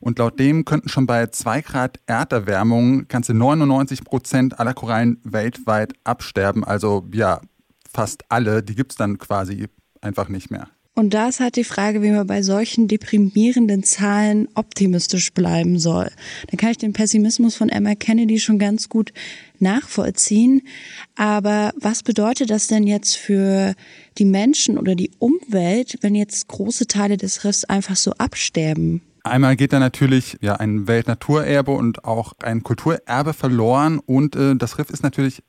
Und 0.00 0.18
laut 0.18 0.38
dem 0.38 0.66
könnten 0.66 0.90
schon 0.90 1.06
bei 1.06 1.28
2 1.28 1.62
Grad 1.62 2.00
Erderwärmung 2.06 3.08
ganze 3.08 3.32
99 3.32 4.04
Prozent 4.04 4.60
aller 4.60 4.74
Korallen 4.74 5.18
weltweit 5.24 5.94
absterben. 6.04 6.62
Also 6.62 7.06
ja, 7.14 7.40
fast 7.94 8.24
alle, 8.28 8.62
die 8.62 8.74
gibt 8.74 8.92
es 8.92 8.98
dann 8.98 9.18
quasi 9.18 9.68
einfach 10.00 10.28
nicht 10.28 10.50
mehr. 10.50 10.68
Und 10.96 11.12
da 11.12 11.28
ist 11.28 11.40
halt 11.40 11.56
die 11.56 11.64
Frage, 11.64 12.02
wie 12.02 12.12
man 12.12 12.26
bei 12.26 12.42
solchen 12.42 12.86
deprimierenden 12.86 13.82
Zahlen 13.82 14.46
optimistisch 14.54 15.32
bleiben 15.32 15.80
soll. 15.80 16.08
Dann 16.48 16.56
kann 16.56 16.70
ich 16.70 16.78
den 16.78 16.92
Pessimismus 16.92 17.56
von 17.56 17.68
Emma 17.68 17.96
Kennedy 17.96 18.38
schon 18.38 18.60
ganz 18.60 18.88
gut 18.88 19.12
nachvollziehen. 19.58 20.62
Aber 21.16 21.72
was 21.80 22.04
bedeutet 22.04 22.50
das 22.50 22.68
denn 22.68 22.86
jetzt 22.86 23.16
für 23.16 23.74
die 24.18 24.24
Menschen 24.24 24.78
oder 24.78 24.94
die 24.94 25.10
Umwelt, 25.18 25.98
wenn 26.02 26.14
jetzt 26.14 26.46
große 26.46 26.86
Teile 26.86 27.16
des 27.16 27.42
Riffs 27.42 27.64
einfach 27.64 27.96
so 27.96 28.12
absterben? 28.12 29.02
Einmal 29.24 29.56
geht 29.56 29.72
da 29.72 29.80
natürlich 29.80 30.36
ja 30.42 30.56
ein 30.56 30.86
Weltnaturerbe 30.86 31.72
und 31.72 32.04
auch 32.04 32.34
ein 32.42 32.62
Kulturerbe 32.62 33.32
verloren 33.32 33.98
und 33.98 34.36
äh, 34.36 34.54
das 34.54 34.78
Riff 34.78 34.90
ist 34.90 35.02
natürlich 35.02 35.42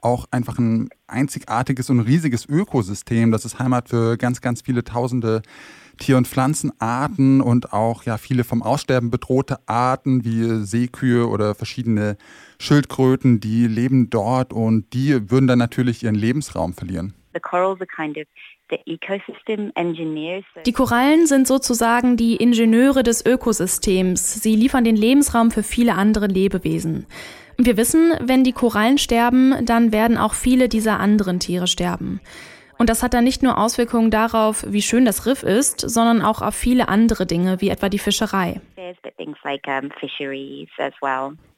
auch 0.00 0.26
einfach 0.30 0.58
ein 0.58 0.88
einzigartiges 1.06 1.90
und 1.90 2.00
riesiges 2.00 2.46
Ökosystem. 2.48 3.32
Das 3.32 3.44
ist 3.44 3.58
Heimat 3.58 3.88
für 3.88 4.16
ganz, 4.16 4.40
ganz 4.40 4.62
viele 4.62 4.84
tausende 4.84 5.42
Tier- 5.98 6.16
und 6.16 6.28
Pflanzenarten 6.28 7.40
und 7.40 7.72
auch 7.72 8.04
ja 8.04 8.18
viele 8.18 8.44
vom 8.44 8.62
Aussterben 8.62 9.10
bedrohte 9.10 9.58
Arten 9.66 10.24
wie 10.24 10.64
Seekühe 10.64 11.28
oder 11.28 11.54
verschiedene 11.54 12.16
Schildkröten, 12.60 13.40
die 13.40 13.66
leben 13.66 14.08
dort 14.08 14.52
und 14.52 14.92
die 14.92 15.30
würden 15.30 15.48
dann 15.48 15.58
natürlich 15.58 16.04
ihren 16.04 16.14
Lebensraum 16.14 16.72
verlieren. 16.72 17.14
Die 20.66 20.72
Korallen 20.72 21.26
sind 21.26 21.46
sozusagen 21.46 22.16
die 22.16 22.36
Ingenieure 22.36 23.02
des 23.02 23.24
Ökosystems. 23.24 24.42
Sie 24.42 24.54
liefern 24.54 24.84
den 24.84 24.96
Lebensraum 24.96 25.50
für 25.50 25.62
viele 25.62 25.94
andere 25.94 26.26
Lebewesen. 26.26 27.06
Wir 27.56 27.76
wissen, 27.76 28.12
wenn 28.20 28.44
die 28.44 28.52
Korallen 28.52 28.98
sterben, 28.98 29.66
dann 29.66 29.92
werden 29.92 30.16
auch 30.16 30.34
viele 30.34 30.68
dieser 30.68 31.00
anderen 31.00 31.40
Tiere 31.40 31.66
sterben. 31.66 32.20
Und 32.78 32.88
das 32.88 33.02
hat 33.02 33.12
dann 33.12 33.24
nicht 33.24 33.42
nur 33.42 33.58
Auswirkungen 33.58 34.12
darauf, 34.12 34.64
wie 34.68 34.82
schön 34.82 35.04
das 35.04 35.26
Riff 35.26 35.42
ist, 35.42 35.80
sondern 35.80 36.22
auch 36.22 36.40
auf 36.40 36.54
viele 36.54 36.88
andere 36.88 37.26
Dinge, 37.26 37.60
wie 37.60 37.70
etwa 37.70 37.88
die 37.88 37.98
Fischerei. 37.98 38.60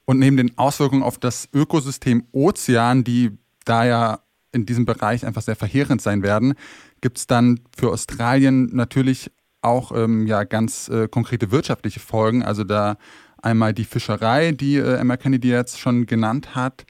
Und 0.07 0.19
neben 0.19 0.39
den 0.39 0.57
Auswirkungen 0.57 1.03
auf 1.03 1.19
das 1.19 1.51
Ökosystem 1.53 2.27
Ozean, 2.33 3.05
die 3.05 3.37
da 3.67 3.85
ja 3.85 4.21
in 4.53 4.67
diesem 4.67 4.85
Bereich 4.85 5.27
einfach 5.27 5.43
sehr 5.43 5.57
verheerend 5.57 6.03
sein 6.03 6.23
werden, 6.23 6.55
gibt 7.01 7.19
es 7.19 7.27
dann 7.27 7.61
für 7.77 7.91
Australien 7.91 8.75
natürlich 8.75 9.31
auch 9.63 9.93
ähm, 9.95 10.27
ja, 10.27 10.45
ganz 10.45 10.89
äh, 10.89 11.07
konkrete 11.07 11.51
wirtschaftliche 11.51 12.01
Folgen. 12.01 12.43
Also 12.43 12.65
da 12.65 12.97
Einmal 13.43 13.73
die 13.73 13.85
Fischerei, 13.85 14.53
die 14.53 14.77
äh, 14.77 14.97
Emma 14.97 15.17
Kennedy 15.17 15.49
jetzt 15.49 15.79
schon 15.79 16.07
genannt 16.07 16.55
hat. 16.55 16.85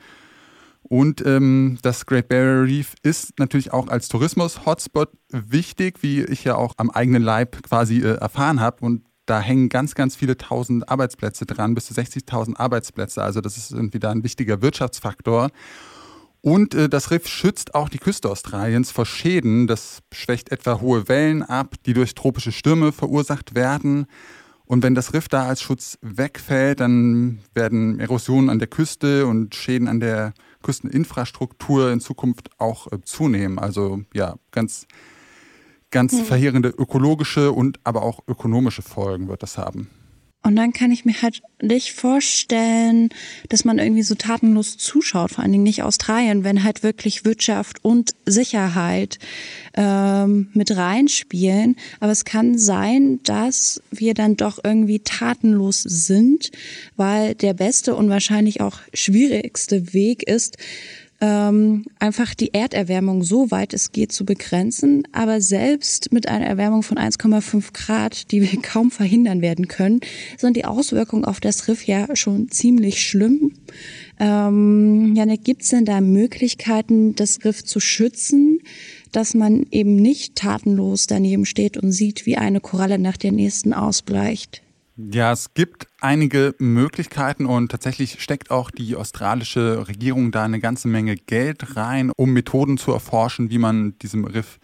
Und 0.83 1.25
ähm, 1.25 1.79
das 1.83 2.07
Great 2.07 2.29
Barrier 2.29 2.65
Reef 2.65 2.95
ist 3.03 3.39
natürlich 3.39 3.73
auch 3.73 3.89
als 3.89 4.09
Tourismus-Hotspot 4.09 5.11
wichtig, 5.29 6.03
wie 6.03 6.23
ich 6.25 6.43
ja 6.43 6.57
auch 6.57 6.75
am 6.79 6.91
eigenen 6.91 7.23
Leib 7.23 7.63
quasi 7.63 7.99
äh, 7.99 8.17
erfahren 8.17 8.61
habe. 8.61 8.85
Und 8.85 9.05
da 9.27 9.41
hängen 9.41 9.69
ganz, 9.69 9.95
ganz 9.95 10.17
viele 10.17 10.37
tausend 10.37 10.89
Arbeitsplätze 10.89 11.47
dran, 11.47 11.75
bis 11.77 11.87
zu 11.87 11.95
60.000 11.95 12.57
Arbeitsplätze. 12.57 13.23
Also 13.23 13.41
das 13.41 13.57
ist 13.57 13.71
irgendwie 13.71 14.01
da 14.01 14.11
ein 14.11 14.25
wichtiger 14.25 14.61
Wirtschaftsfaktor. 14.61 15.51
Und 16.43 16.75
äh, 16.75 16.89
das 16.89 17.11
Riff 17.11 17.27
schützt 17.29 17.75
auch 17.75 17.89
die 17.89 17.99
Küste 17.99 18.31
Australiens 18.31 18.91
vor 18.91 19.07
Schäden. 19.07 19.67
Das 19.67 20.01
schwächt 20.13 20.51
etwa 20.51 20.81
hohe 20.81 21.09
Wellen 21.09 21.43
ab, 21.43 21.75
die 21.87 21.93
durch 21.93 22.15
tropische 22.15 22.53
Stürme 22.53 22.93
verursacht 22.93 23.55
werden. 23.55 24.07
Und 24.65 24.83
wenn 24.85 24.95
das 24.95 25.13
Riff 25.13 25.29
da 25.29 25.49
als 25.49 25.61
Schutz 25.63 25.99
wegfällt, 26.01 26.81
dann 26.81 27.41
werden 27.55 27.99
Erosionen 27.99 28.49
an 28.49 28.61
der 28.61 28.69
Küste 28.69 29.27
und 29.27 29.55
Schäden 29.55 29.89
an 29.89 30.01
der 30.01 30.33
Küsteninfrastruktur 30.63 31.91
in 31.91 32.01
Zukunft 32.01 32.51
auch 32.59 32.91
äh, 32.93 33.01
zunehmen. 33.03 33.59
Also 33.59 34.03
ja, 34.15 34.37
ganz, 34.53 34.87
ganz 35.91 36.13
hm. 36.13 36.25
verheerende 36.25 36.69
ökologische 36.69 37.53
und 37.53 37.81
aber 37.85 38.03
auch 38.03 38.21
ökonomische 38.29 38.83
Folgen 38.83 39.29
wird 39.29 39.43
das 39.43 39.59
haben. 39.59 39.91
Und 40.43 40.57
dann 40.57 40.73
kann 40.73 40.91
ich 40.91 41.05
mir 41.05 41.21
halt 41.21 41.43
nicht 41.61 41.93
vorstellen, 41.93 43.11
dass 43.51 43.67
man 43.67 43.79
irgendwie 43.79 44.03
so 44.03 44.15
tatenlos 44.15 44.79
zuschaut, 44.79 45.33
vor 45.33 45.43
allen 45.43 45.53
Dingen 45.53 45.65
nicht 45.65 45.83
Australien, 45.83 46.45
wenn 46.45 46.65
halt 46.65 46.83
wirklich 46.83 47.27
Wirtschaft 47.27 47.85
und 47.85 48.13
Sicherheit 48.25 49.19
ähm, 49.75 50.49
mit 50.55 50.75
reinspielen. 50.75 51.77
Aber 52.01 52.13
es 52.13 52.25
kann 52.25 52.57
sein, 52.57 53.21
dass 53.23 53.83
wir 53.91 54.15
dann 54.15 54.37
doch 54.37 54.59
irgendwie 54.65 55.01
tatenlos 55.01 55.83
sind, 55.83 56.51
weil 56.97 57.35
der 57.35 57.53
beste 57.53 57.95
und 57.95 58.09
wahrscheinlich 58.09 58.63
auch 58.63 58.79
schwierigste 58.95 59.93
Weg 59.93 60.23
ist, 60.23 60.57
ähm, 61.21 61.85
einfach 61.99 62.35
die 62.35 62.55
Erderwärmung 62.55 63.23
so 63.23 63.51
weit 63.51 63.75
es 63.75 63.93
geht 63.93 64.13
zu 64.13 64.25
begrenzen. 64.25 65.07
Aber 65.13 65.41
selbst 65.41 66.13
mit 66.13 66.29
einer 66.29 66.47
Erwärmung 66.47 66.83
von 66.83 66.99
1,5 66.99 67.73
Grad, 67.73 68.31
die 68.33 68.43
wir 68.43 68.61
kaum 68.63 68.91
verhindern 68.91 69.43
werden 69.43 69.69
können, 69.69 70.01
sind 70.39 70.57
die 70.57 70.65
Auswirkungen 70.65 71.25
auf 71.25 71.41
das 71.41 71.69
Riff 71.69 71.87
ja 71.87 72.15
schon 72.17 72.51
ziemlich 72.51 73.03
schlimm. 73.03 73.53
Ähm, 74.19 75.15
Janik, 75.15 75.45
gibt 75.45 75.63
es 75.63 75.71
denn 75.71 75.85
da 75.85 76.01
Möglichkeiten, 76.01 77.15
das 77.15 77.45
Riff 77.45 77.65
zu 77.65 77.81
schützen, 77.81 78.61
dass 79.13 79.35
man 79.35 79.67
eben 79.71 79.97
nicht 79.97 80.37
tatenlos 80.37 81.07
daneben 81.07 81.45
steht 81.45 81.77
und 81.77 81.93
sieht, 81.93 82.27
wie 82.27 82.37
eine 82.37 82.61
Koralle 82.61 82.99
nach 82.99 83.17
der 83.17 83.33
nächsten 83.33 83.73
ausbleicht? 83.73 84.63
Ja, 85.09 85.33
es 85.33 85.55
gibt 85.55 85.87
einige 86.01 86.55
Möglichkeiten 86.59 87.47
und 87.47 87.71
tatsächlich 87.71 88.21
steckt 88.21 88.51
auch 88.51 88.71
die 88.71 88.97
australische 88.97 89.89
Regierung 89.89 90.31
da 90.31 90.45
eine 90.45 90.61
ganze 90.61 90.89
Menge 90.89 91.17
Geld 91.17 91.77
rein, 91.77 92.13
um 92.17 92.33
Methoden 92.33 92.77
zu 92.77 92.93
erforschen, 92.93 93.51
wie 93.51 93.59
man 93.59 93.99
diesem 93.99 94.25
Riff 94.25 94.59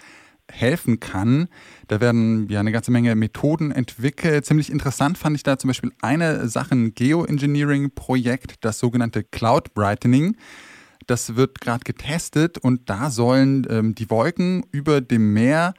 helfen 0.51 1.01
kann. 1.01 1.49
Da 1.89 2.01
werden 2.01 2.49
ja 2.51 2.61
eine 2.61 2.73
ganze 2.73 2.91
Menge 2.91 3.15
Methoden 3.15 3.73
entwickelt. 3.73 4.45
Ziemlich 4.45 4.71
interessant 4.71 5.17
fand 5.17 5.37
ich 5.37 5.43
da 5.43 5.59
zum 5.59 5.69
Beispiel 5.69 5.93
eine 6.03 6.49
Sache, 6.49 6.75
ein 6.75 6.95
Geoengineering-Projekt, 6.95 8.57
das 8.61 8.79
sogenannte 8.79 9.25
Cloud 9.25 9.75
Brightening. 9.75 10.37
Das 11.07 11.37
wird 11.37 11.61
gerade 11.61 11.85
getestet 11.85 12.59
und 12.59 12.91
da 12.91 13.11
sollen 13.11 13.67
ähm, 13.71 13.95
die 13.95 14.11
Wolken 14.11 14.65
über 14.71 15.01
dem 15.01 15.33
Meer 15.33 15.75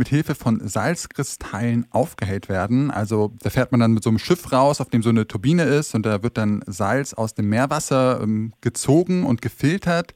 mit 0.00 0.08
Hilfe 0.08 0.34
von 0.34 0.66
Salzkristallen 0.66 1.86
aufgehellt 1.90 2.48
werden. 2.48 2.90
Also 2.90 3.32
da 3.42 3.50
fährt 3.50 3.70
man 3.70 3.80
dann 3.80 3.92
mit 3.92 4.02
so 4.02 4.08
einem 4.08 4.18
Schiff 4.18 4.50
raus, 4.50 4.80
auf 4.80 4.88
dem 4.88 5.02
so 5.02 5.10
eine 5.10 5.28
Turbine 5.28 5.64
ist 5.64 5.94
und 5.94 6.06
da 6.06 6.22
wird 6.22 6.38
dann 6.38 6.64
Salz 6.66 7.12
aus 7.12 7.34
dem 7.34 7.50
Meerwasser 7.50 8.20
ähm, 8.22 8.54
gezogen 8.62 9.24
und 9.24 9.42
gefiltert 9.42 10.14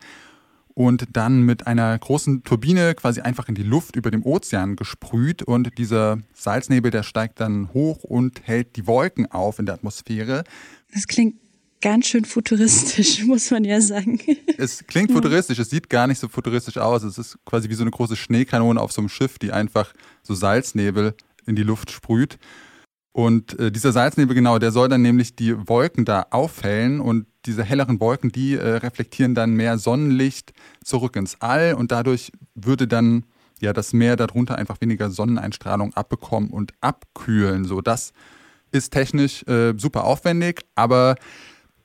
und 0.73 1.05
dann 1.13 1.43
mit 1.43 1.67
einer 1.67 1.97
großen 1.99 2.45
Turbine 2.45 2.95
quasi 2.95 3.21
einfach 3.21 3.49
in 3.49 3.55
die 3.55 3.63
Luft 3.63 3.95
über 3.95 4.11
dem 4.11 4.25
Ozean 4.25 4.75
gesprüht 4.75 5.43
und 5.43 5.77
dieser 5.77 6.19
Salznebel, 6.33 6.91
der 6.91 7.03
steigt 7.03 7.41
dann 7.41 7.73
hoch 7.75 8.05
und 8.05 8.41
hält 8.47 8.77
die 8.77 8.87
Wolken 8.87 9.31
auf 9.31 9.59
in 9.59 9.67
der 9.67 9.75
Atmosphäre. 9.77 10.45
Das 10.93 11.07
klingt 11.07 11.37
ganz 11.85 12.07
schön 12.07 12.25
futuristisch, 12.25 13.23
muss 13.27 13.51
man 13.51 13.63
ja 13.63 13.79
sagen. 13.79 14.19
Es 14.57 14.87
klingt 14.87 15.13
futuristisch, 15.13 15.59
es 15.59 15.69
sieht 15.69 15.91
gar 15.91 16.07
nicht 16.07 16.19
so 16.19 16.29
futuristisch 16.29 16.79
aus. 16.79 17.03
Es 17.03 17.19
ist 17.19 17.39
quasi 17.45 17.69
wie 17.69 17.75
so 17.75 17.83
eine 17.83 17.91
große 17.91 18.17
Schneekanone 18.17 18.81
auf 18.81 18.91
so 18.91 19.03
einem 19.03 19.11
Schiff, 19.11 19.39
die 19.39 19.53
einfach 19.53 19.93
so 20.23 20.35
Salznebel 20.35 21.15
in 21.47 21.57
die 21.57 21.63
Luft 21.63 21.91
sprüht. 21.91 22.39
Und 23.13 23.59
äh, 23.61 23.71
dieser 23.71 23.93
Salznebel, 23.93 24.35
genau, 24.35 24.59
der 24.59 24.73
soll 24.73 24.89
dann 24.89 25.03
nämlich 25.03 25.37
die 25.37 25.69
Wolken 25.69 26.07
da 26.07 26.27
aufhellen 26.31 27.01
und 27.01 27.27
diese 27.45 27.63
helleren 27.63 28.01
Wolken, 28.01 28.33
die 28.33 28.55
äh, 28.55 28.77
reflektieren 28.77 29.35
dann 29.35 29.53
mehr 29.53 29.77
Sonnenlicht 29.77 30.55
zurück 30.83 31.17
ins 31.17 31.37
All 31.43 31.75
und 31.75 31.93
dadurch 31.93 32.33
würde 32.55 32.89
dann 32.89 33.25
ja 33.61 33.75
das 33.75 33.93
Meer 33.93 34.17
darunter 34.17 34.57
einfach 34.57 34.81
weniger 34.81 35.11
Sonneneinstrahlung 35.11 35.93
abbekommen 35.93 36.49
und 36.49 36.73
abkühlen. 36.81 37.67
So, 37.67 37.83
das 37.83 38.15
ist 38.73 38.91
technisch 38.91 39.47
äh, 39.47 39.75
super 39.77 40.05
aufwendig, 40.05 40.65
aber 40.75 41.17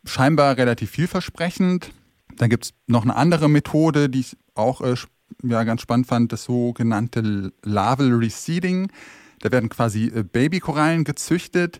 scheinbar 0.10 0.58
relativ 0.58 0.92
vielversprechend. 0.92 1.92
Dann 2.36 2.50
gibt 2.50 2.66
es 2.66 2.74
noch 2.88 3.04
eine 3.04 3.16
andere 3.16 3.50
Methode, 3.50 4.10
die 4.10 4.22
ich 4.22 4.38
auch 4.56 4.82
äh, 4.82 4.96
ja, 5.44 5.64
ganz 5.64 5.82
spannend 5.82 6.08
fand, 6.08 6.32
das 6.32 6.46
sogenannte 6.46 7.52
Larval 7.64 8.14
Reseeding. 8.14 8.92
Da 9.40 9.52
werden 9.52 9.70
quasi 9.70 10.06
äh, 10.06 10.24
Babykorallen 10.24 11.04
gezüchtet 11.04 11.80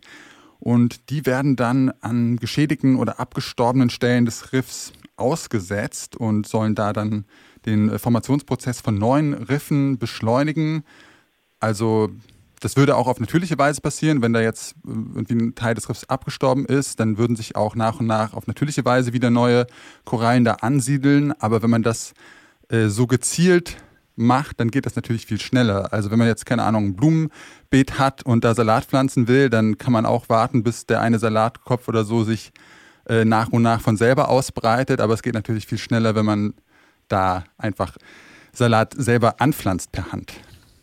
und 0.60 1.10
die 1.10 1.26
werden 1.26 1.56
dann 1.56 1.92
an 2.02 2.38
geschädigten 2.38 2.96
oder 2.96 3.20
abgestorbenen 3.20 3.90
Stellen 3.90 4.26
des 4.26 4.54
Riffs 4.54 4.94
ausgesetzt 5.16 6.16
und 6.16 6.48
sollen 6.48 6.76
da 6.76 6.94
dann 6.94 7.26
den 7.66 7.90
äh, 7.90 8.00
Formationsprozess 8.00 8.82
von 8.82 8.96
neuen 8.96 9.34
Riffen 9.34 9.98
beschleunigen. 9.98 10.84
Also 11.60 12.10
das 12.60 12.76
würde 12.76 12.96
auch 12.96 13.08
auf 13.08 13.20
natürliche 13.20 13.58
Weise 13.58 13.82
passieren, 13.82 14.22
wenn 14.22 14.34
da 14.34 14.42
jetzt 14.42 14.74
äh, 14.86 14.90
irgendwie 14.90 15.36
ein 15.36 15.56
Teil 15.56 15.76
des 15.76 15.90
Riffs 15.90 16.06
abgestorben 16.06 16.66
ist, 16.66 17.00
dann 17.00 17.18
würden 17.18 17.36
sich 17.36 17.56
auch 17.56 17.76
nach 17.76 18.00
und 18.00 18.08
nach 18.08 18.34
auf 18.34 18.48
natürliche 18.48 18.86
Weise 18.86 19.14
wieder 19.14 19.30
neue 19.30 19.68
Korallen 20.06 20.46
da 20.46 20.54
ansiedeln. 20.56 21.34
Aber 21.40 21.62
wenn 21.62 21.70
man 21.70 21.84
das 21.84 22.14
äh, 22.70 22.88
so 22.88 23.08
gezielt 23.08 23.78
macht, 24.16 24.60
dann 24.60 24.70
geht 24.70 24.86
das 24.86 24.96
natürlich 24.96 25.26
viel 25.26 25.40
schneller. 25.40 25.94
Also 25.94 26.12
wenn 26.12 26.20
man 26.20 26.28
jetzt, 26.28 26.46
keine 26.46 26.64
Ahnung, 26.64 26.88
ein 26.88 26.96
Blumenbeet 26.96 27.98
hat 27.98 28.24
und 28.24 28.44
da 28.44 28.54
Salat 28.54 28.86
pflanzen 28.86 29.28
will, 29.28 29.50
dann 29.50 29.78
kann 29.78 29.94
man 29.94 30.06
auch 30.06 30.30
warten, 30.30 30.64
bis 30.64 30.86
der 30.86 31.02
eine 31.02 31.20
Salatkopf 31.20 31.88
oder 31.88 32.04
so 32.04 32.24
sich 32.24 32.52
äh, 33.08 33.24
nach 33.26 33.50
und 33.50 33.62
nach 33.62 33.82
von 33.82 33.98
selber 33.98 34.30
ausbreitet. 34.30 35.00
Aber 35.02 35.14
es 35.14 35.24
geht 35.24 35.34
natürlich 35.34 35.68
viel 35.68 35.78
schneller, 35.78 36.16
wenn 36.16 36.26
man 36.26 36.54
da 37.08 37.46
einfach 37.58 37.96
Salat 38.52 38.94
selber 38.98 39.40
anpflanzt 39.40 39.92
per 39.92 40.12
Hand. 40.12 40.34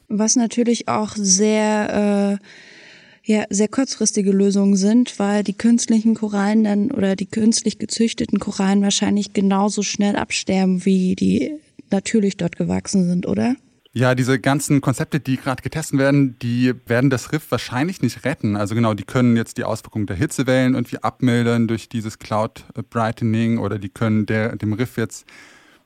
Was 0.08 0.36
natürlich 0.36 0.88
auch 0.88 1.14
sehr, 1.16 2.38
äh, 2.40 3.32
ja, 3.32 3.44
sehr 3.50 3.68
kurzfristige 3.68 4.30
Lösungen 4.30 4.76
sind, 4.76 5.18
weil 5.18 5.42
die 5.42 5.56
künstlichen 5.56 6.14
Korallen 6.14 6.64
dann 6.64 6.90
oder 6.92 7.16
die 7.16 7.26
künstlich 7.26 7.78
gezüchteten 7.78 8.38
Korallen 8.38 8.82
wahrscheinlich 8.82 9.32
genauso 9.32 9.82
schnell 9.82 10.16
absterben, 10.16 10.84
wie 10.84 11.16
die 11.16 11.52
natürlich 11.90 12.36
dort 12.36 12.56
gewachsen 12.56 13.08
sind, 13.08 13.26
oder? 13.26 13.56
Ja, 13.92 14.14
diese 14.14 14.38
ganzen 14.38 14.82
Konzepte, 14.82 15.20
die 15.20 15.38
gerade 15.38 15.62
getestet 15.62 15.98
werden, 15.98 16.38
die 16.40 16.74
werden 16.84 17.08
das 17.08 17.32
Riff 17.32 17.50
wahrscheinlich 17.50 18.02
nicht 18.02 18.26
retten. 18.26 18.54
Also 18.54 18.74
genau, 18.74 18.92
die 18.92 19.04
können 19.04 19.36
jetzt 19.36 19.56
die 19.56 19.64
Auswirkungen 19.64 20.04
der 20.04 20.16
Hitzewellen 20.16 20.74
irgendwie 20.74 21.02
abmildern 21.02 21.66
durch 21.66 21.88
dieses 21.88 22.18
Cloud 22.18 22.64
Brightening 22.90 23.56
oder 23.56 23.78
die 23.78 23.88
können 23.88 24.26
der, 24.26 24.54
dem 24.56 24.74
Riff 24.74 24.98
jetzt 24.98 25.24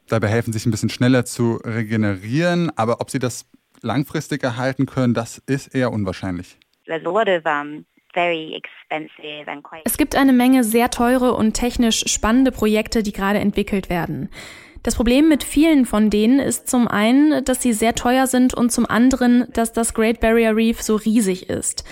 dabei 0.08 0.26
helfen, 0.26 0.52
sich 0.52 0.66
ein 0.66 0.72
bisschen 0.72 0.90
schneller 0.90 1.24
zu 1.24 1.60
regenerieren. 1.64 2.72
Aber 2.76 3.00
ob 3.00 3.10
sie 3.10 3.20
das 3.20 3.46
langfristig 3.82 4.42
erhalten 4.42 4.86
können, 4.86 5.14
das 5.14 5.38
ist 5.38 5.74
eher 5.74 5.92
unwahrscheinlich. 5.92 6.58
Es 9.84 9.96
gibt 9.96 10.16
eine 10.16 10.32
Menge 10.32 10.64
sehr 10.64 10.90
teure 10.90 11.34
und 11.34 11.54
technisch 11.54 12.04
spannende 12.06 12.50
Projekte, 12.50 13.02
die 13.02 13.12
gerade 13.12 13.38
entwickelt 13.38 13.88
werden. 13.88 14.30
Das 14.82 14.94
Problem 14.94 15.28
mit 15.28 15.44
vielen 15.44 15.84
von 15.84 16.08
denen 16.08 16.38
ist 16.38 16.68
zum 16.68 16.88
einen, 16.88 17.44
dass 17.44 17.60
sie 17.62 17.74
sehr 17.74 17.94
teuer 17.94 18.26
sind 18.26 18.54
und 18.54 18.72
zum 18.72 18.86
anderen, 18.86 19.46
dass 19.52 19.72
das 19.72 19.92
Great 19.92 20.20
Barrier 20.20 20.56
Reef 20.56 20.80
so 20.80 20.96
riesig 20.96 21.50
ist. 21.50 21.84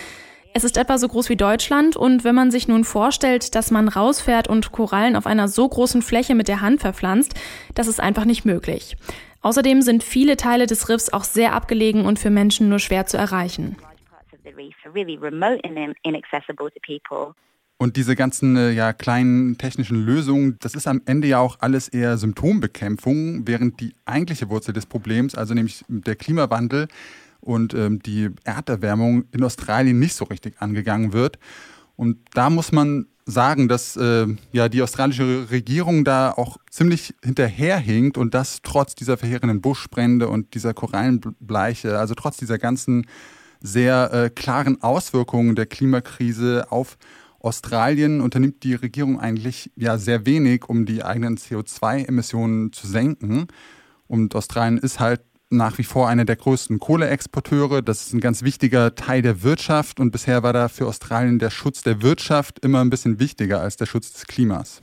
Es 0.55 0.65
ist 0.65 0.79
etwa 0.79 0.97
so 0.97 1.07
groß 1.07 1.29
wie 1.29 1.37
Deutschland 1.37 1.97
und 1.97 2.25
wenn 2.25 2.35
man 2.35 2.51
sich 2.51 2.67
nun 2.67 2.85
vorstellt, 2.85 3.55
dass 3.55 3.71
man 3.71 3.89
rausfährt 3.89 4.49
und 4.49 4.73
Korallen 4.73 5.15
auf 5.15 5.27
einer 5.27 5.47
so 5.47 5.69
großen 5.69 6.01
Fläche 6.01 6.35
mit 6.35 6.49
der 6.49 6.63
Hand 6.63 6.81
verpflanzt, 6.81 7.35
das 7.75 7.87
ist 7.87 8.01
einfach 8.01 8.25
nicht 8.25 8.47
möglich. 8.47 8.97
Außerdem 9.41 9.83
sind 9.83 10.03
viele 10.03 10.37
Teile 10.37 10.67
des 10.67 10.89
Riffs 10.89 11.13
auch 11.13 11.25
sehr 11.25 11.53
abgelegen 11.53 12.05
und 12.05 12.19
für 12.19 12.31
Menschen 12.31 12.69
nur 12.69 12.79
schwer 12.79 13.07
zu 13.07 13.17
erreichen. 13.17 13.77
Und 17.81 17.97
diese 17.97 18.17
ganzen 18.17 18.57
äh, 18.57 18.71
ja, 18.73 18.93
kleinen 18.93 19.57
technischen 19.57 20.05
Lösungen, 20.05 20.57
das 20.61 20.75
ist 20.75 20.89
am 20.89 21.01
Ende 21.07 21.29
ja 21.29 21.39
auch 21.39 21.59
alles 21.61 21.89
eher 21.89 22.19
Symptombekämpfung, 22.19 23.47
während 23.47 23.79
die 23.79 23.95
eigentliche 24.05 24.51
Wurzel 24.51 24.73
des 24.73 24.87
Problems, 24.87 25.37
also 25.37 25.55
nämlich 25.55 25.85
der 25.87 26.17
Klimawandel 26.17 26.89
und 27.41 27.75
ähm, 27.75 28.03
die 28.03 28.31
Erderwärmung 28.43 29.27
in 29.31 29.45
Australien 29.45 30.01
nicht 30.01 30.15
so 30.15 30.25
richtig 30.25 30.61
angegangen 30.61 31.13
wird. 31.13 31.39
Und 31.95 32.19
da 32.35 32.51
muss 32.51 32.73
man 32.73 33.07
sagen, 33.29 33.69
dass 33.69 33.95
äh, 33.97 34.27
ja 34.53 34.69
die 34.69 34.83
australische 34.83 35.51
Regierung 35.51 36.05
da 36.05 36.33
auch 36.33 36.57
ziemlich 36.71 37.15
hinterherhinkt 37.23 38.17
und 38.17 38.33
das 38.35 38.61
trotz 38.63 38.95
dieser 38.95 39.19
verheerenden 39.19 39.61
Buschbrände 39.61 40.29
und 40.29 40.55
dieser 40.55 40.73
Korallenbleiche, 40.73 41.99
also 41.99 42.15
trotz 42.15 42.39
dieser 42.39 42.59
ganzen 42.59 43.07
sehr 43.61 44.13
äh, 44.13 44.31
klaren 44.31 44.83
Auswirkungen 44.83 45.57
der 45.57 45.67
Klimakrise 45.67 46.67
auf 46.71 46.97
Australien 47.41 48.21
unternimmt 48.21 48.63
die 48.63 48.75
Regierung 48.75 49.21
eigentlich 49.21 49.71
ja 49.77 49.99
sehr 49.99 50.25
wenig, 50.27 50.69
um 50.69 50.87
die 50.87 51.05
eigenen 51.05 51.37
CO2-Emissionen 51.37 52.73
zu 52.73 52.87
senken. 52.87 53.47
Und 54.07 54.35
Australien 54.35 54.79
ist 54.79 55.01
halt 55.01 55.21
nach 55.51 55.79
wie 55.79 55.85
vor 55.85 56.09
einer 56.09 56.25
der 56.25 56.37
größten 56.37 56.79
Kohleexporteure. 56.79 57.83
Das 57.83 58.07
ist 58.07 58.13
ein 58.13 58.21
ganz 58.21 58.43
wichtiger 58.43 58.95
Teil 58.95 59.23
der 59.23 59.43
Wirtschaft 59.43 60.01
und 60.01 60.11
bisher 60.11 60.43
war 60.43 60.53
da 60.53 60.69
für 60.69 60.87
Australien 60.87 61.39
der 61.39 61.51
Schutz 61.51 61.83
der 61.83 62.03
Wirtschaft 62.03 62.65
immer 62.65 62.81
ein 62.81 62.91
bisschen 62.91 63.19
wichtiger 63.19 63.61
als 63.61 63.77
der 63.77 63.87
Schutz 63.87 64.13
des 64.13 64.27
Klimas. 64.27 64.81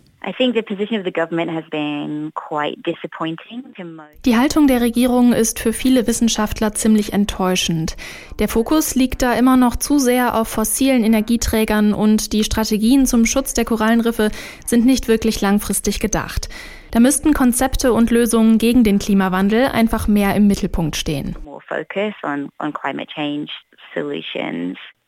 Die 4.26 4.38
Haltung 4.38 4.68
der 4.68 4.82
Regierung 4.82 5.34
ist 5.34 5.60
für 5.60 5.72
viele 5.72 6.08
Wissenschaftler 6.08 6.74
ziemlich 6.74 7.14
enttäuschend. 7.14 7.96
Der 8.40 8.48
Fokus 8.48 8.96
liegt 8.96 9.22
da 9.22 9.34
immer 9.34 9.56
noch 9.56 9.76
zu 9.76 10.00
sehr 10.00 10.36
auf 10.36 10.48
fossilen 10.48 11.04
Energieträgern 11.04 11.94
und 11.94 12.34
die 12.34 12.44
Strategien 12.44 13.06
zum 13.06 13.28
Schutz 13.28 13.54
der 13.54 13.66
Korallenriffe 13.66 14.32
sind 14.66 14.88
nicht 14.88 15.08
wirklich 15.08 15.42
langfristig 15.42 16.00
gedacht. 16.00 16.50
Da 16.96 17.02
müssten 17.02 17.34
Konzepte 17.34 17.92
und 17.92 18.10
Lösungen 18.10 18.58
gegen 18.58 18.86
den 18.86 19.00
Klimawandel 19.00 19.66
einfach 19.66 20.08
mehr 20.08 20.34
im 20.34 20.48
Mittelpunkt 20.48 20.96
stehen. 20.96 21.36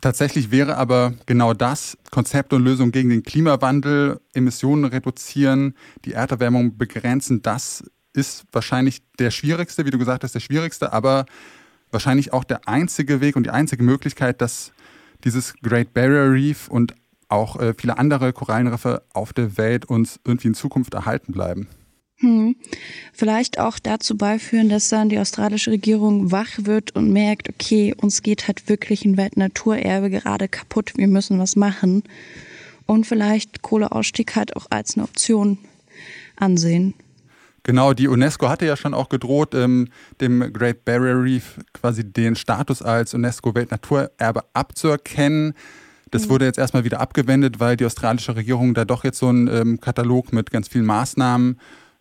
Tatsächlich 0.02 0.52
wäre 0.52 0.76
aber 0.76 1.14
genau 1.28 1.54
das 1.54 1.98
Konzept 2.12 2.52
und 2.52 2.66
Lösung 2.66 2.92
gegen 2.92 3.08
den 3.08 3.24
Klimawandel, 3.24 4.20
Emissionen 4.34 4.84
reduzieren, 4.84 5.78
die 6.04 6.12
Erderwärmung 6.12 6.78
begrenzen, 6.78 7.42
das 7.42 7.90
ist 8.12 8.44
wahrscheinlich 8.52 9.02
der 9.18 9.32
schwierigste, 9.32 9.86
wie 9.86 9.92
du 9.92 9.98
gesagt 9.98 10.26
hast, 10.26 10.36
der 10.36 10.42
schwierigste, 10.42 10.92
aber 10.92 11.26
wahrscheinlich 11.92 12.34
auch 12.34 12.44
der 12.44 12.68
einzige 12.68 13.22
Weg 13.22 13.38
und 13.38 13.46
die 13.46 13.52
einzige 13.52 13.84
Möglichkeit, 13.84 14.42
dass 14.42 14.74
dieses 15.24 15.54
Great 15.62 15.94
Barrier 15.94 16.34
Reef 16.34 16.68
und 16.68 16.96
auch 17.30 17.60
äh, 17.60 17.74
viele 17.78 17.98
andere 17.98 18.34
Korallenriffe 18.34 19.04
auf 19.14 19.32
der 19.32 19.58
Welt 19.58 19.86
uns 19.86 20.20
irgendwie 20.26 20.50
in 20.50 20.54
Zukunft 20.54 20.94
erhalten 20.94 21.32
bleiben. 21.32 21.68
Hm. 22.20 22.56
Vielleicht 23.14 23.60
auch 23.60 23.78
dazu 23.78 24.18
beiführen, 24.18 24.70
dass 24.70 24.90
dann 24.90 25.10
die 25.10 25.20
australische 25.20 25.72
Regierung 25.72 26.32
wach 26.32 26.50
wird 26.58 26.96
und 26.96 27.12
merkt, 27.12 27.48
okay, 27.50 27.94
uns 27.96 28.24
geht 28.24 28.48
halt 28.48 28.68
wirklich 28.70 29.06
ein 29.06 29.18
Weltnaturerbe 29.18 30.10
gerade 30.10 30.48
kaputt, 30.48 30.94
wir 30.96 31.08
müssen 31.08 31.38
was 31.38 31.56
machen. 31.56 32.04
Und 32.88 33.06
vielleicht 33.06 33.62
Kohleausstieg 33.62 34.36
halt 34.36 34.56
auch 34.56 34.68
als 34.72 34.96
eine 34.96 35.04
Option 35.04 35.60
ansehen. 36.38 36.96
Genau, 37.64 37.94
die 37.94 38.08
UNESCO 38.08 38.48
hatte 38.48 38.66
ja 38.66 38.78
schon 38.78 38.94
auch 38.94 39.10
gedroht, 39.10 39.54
ähm, 39.54 39.90
dem 40.22 40.54
Great 40.54 40.86
Barrier 40.86 41.22
Reef 41.22 41.60
quasi 41.74 42.04
den 42.04 42.36
Status 42.36 42.82
als 42.82 43.14
UNESCO-Weltnaturerbe 43.14 44.44
abzuerkennen. 44.54 45.54
Das 46.10 46.26
mhm. 46.26 46.30
wurde 46.30 46.46
jetzt 46.46 46.58
erstmal 46.58 46.86
wieder 46.86 47.02
abgewendet, 47.02 47.60
weil 47.60 47.76
die 47.76 47.86
australische 47.86 48.38
Regierung 48.38 48.74
da 48.74 48.86
doch 48.86 49.04
jetzt 49.04 49.20
so 49.20 49.28
einen 49.28 49.48
ähm, 49.50 49.82
Katalog 49.82 50.32
mit 50.32 50.50
ganz 50.50 50.70
vielen 50.70 50.86
Maßnahmen 50.86 51.60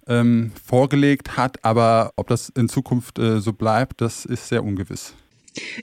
ähm, 0.08 0.52
vorgelegt 0.64 1.36
hat. 1.36 1.64
Aber 1.64 2.12
ob 2.16 2.28
das 2.28 2.48
in 2.50 2.68
Zukunft 2.68 3.18
äh, 3.18 3.40
so 3.40 3.52
bleibt, 3.52 4.00
das 4.00 4.24
ist 4.24 4.48
sehr 4.48 4.64
ungewiss. 4.64 5.14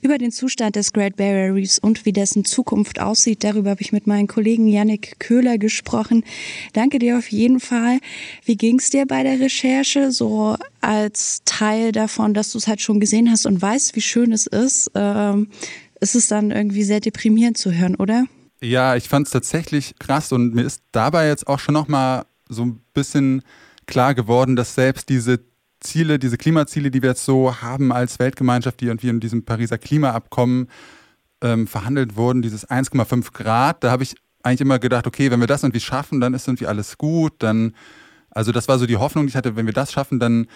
Über 0.02 0.18
den 0.18 0.32
Zustand 0.32 0.76
des 0.76 0.94
Great 0.94 1.16
Barrier 1.16 1.54
Reefs 1.54 1.80
und 1.80 2.06
wie 2.06 2.14
dessen 2.14 2.46
Zukunft 2.46 3.00
aussieht, 3.00 3.44
darüber 3.44 3.72
habe 3.72 3.82
ich 3.82 3.92
mit 3.92 4.08
meinem 4.08 4.28
Kollegen 4.28 4.68
Yannick 4.68 5.20
Köhler 5.20 5.58
gesprochen. 5.58 6.24
Danke 6.74 7.00
dir 7.00 7.18
auf 7.18 7.32
jeden 7.32 7.60
Fall. 7.60 8.00
Wie 8.46 8.56
ging 8.56 8.80
es 8.80 8.92
dir 8.92 9.06
bei 9.08 9.24
der 9.24 9.40
Recherche, 9.40 10.12
so 10.12 10.58
als 10.82 11.42
Teil 11.46 11.92
davon, 11.92 12.34
dass 12.34 12.52
du 12.52 12.58
es 12.58 12.68
halt 12.68 12.82
schon 12.82 13.00
gesehen 13.00 13.32
hast 13.32 13.46
und 13.46 13.62
weißt, 13.62 13.96
wie 13.96 14.02
schön 14.02 14.32
es 14.32 14.48
ist? 14.48 14.92
Ähm, 14.96 15.48
ist 16.00 16.16
es 16.16 16.28
dann 16.28 16.52
irgendwie 16.52 16.84
sehr 16.84 17.00
deprimierend 17.00 17.58
zu 17.58 17.72
hören, 17.72 17.96
oder? 17.96 18.26
Ja, 18.62 18.96
ich 18.96 19.10
fand 19.10 19.28
es 19.28 19.34
tatsächlich 19.34 19.96
krass 20.00 20.32
und 20.32 20.54
mir 20.54 20.64
ist 20.64 20.82
dabei 20.92 21.28
jetzt 21.28 21.48
auch 21.48 21.60
schon 21.60 21.74
nochmal 21.74 22.26
so 22.48 22.64
ein 22.64 22.82
bisschen 22.94 23.42
klar 23.86 24.14
geworden, 24.16 24.56
dass 24.56 24.76
selbst 24.76 25.10
diese 25.10 25.40
Ziele, 25.80 26.20
diese 26.20 26.38
Klimaziele, 26.38 26.92
die 26.92 27.02
wir 27.02 27.10
jetzt 27.10 27.26
so 27.26 27.62
haben 27.62 27.92
als 27.92 28.20
Weltgemeinschaft, 28.20 28.80
die 28.80 28.86
irgendwie 28.86 29.10
in 29.10 29.20
diesem 29.20 29.44
Pariser 29.44 29.78
Klimaabkommen 29.78 30.70
ähm, 31.42 31.68
verhandelt 31.68 32.16
wurden, 32.16 32.42
dieses 32.42 32.68
1,5 32.68 33.34
Grad, 33.34 33.84
da 33.84 33.92
habe 33.92 34.04
ich 34.04 34.16
eigentlich 34.44 34.62
immer 34.62 34.80
gedacht, 34.80 35.08
okay, 35.08 35.32
wenn 35.32 35.40
wir 35.40 35.48
das 35.48 35.64
irgendwie 35.64 35.80
schaffen, 35.80 36.20
dann 36.20 36.34
ist 36.34 36.48
irgendwie 36.48 36.68
alles 36.68 36.98
gut. 36.98 37.34
Dann, 37.40 37.74
also 38.30 38.52
das 38.52 38.68
war 38.68 38.78
so 38.78 38.86
die 38.86 38.98
Hoffnung, 38.98 39.26
die 39.26 39.30
ich 39.30 39.36
hatte, 39.36 39.56
wenn 39.56 39.66
wir 39.66 39.74
das 39.74 39.92
schaffen, 39.92 40.20
dann 40.20 40.48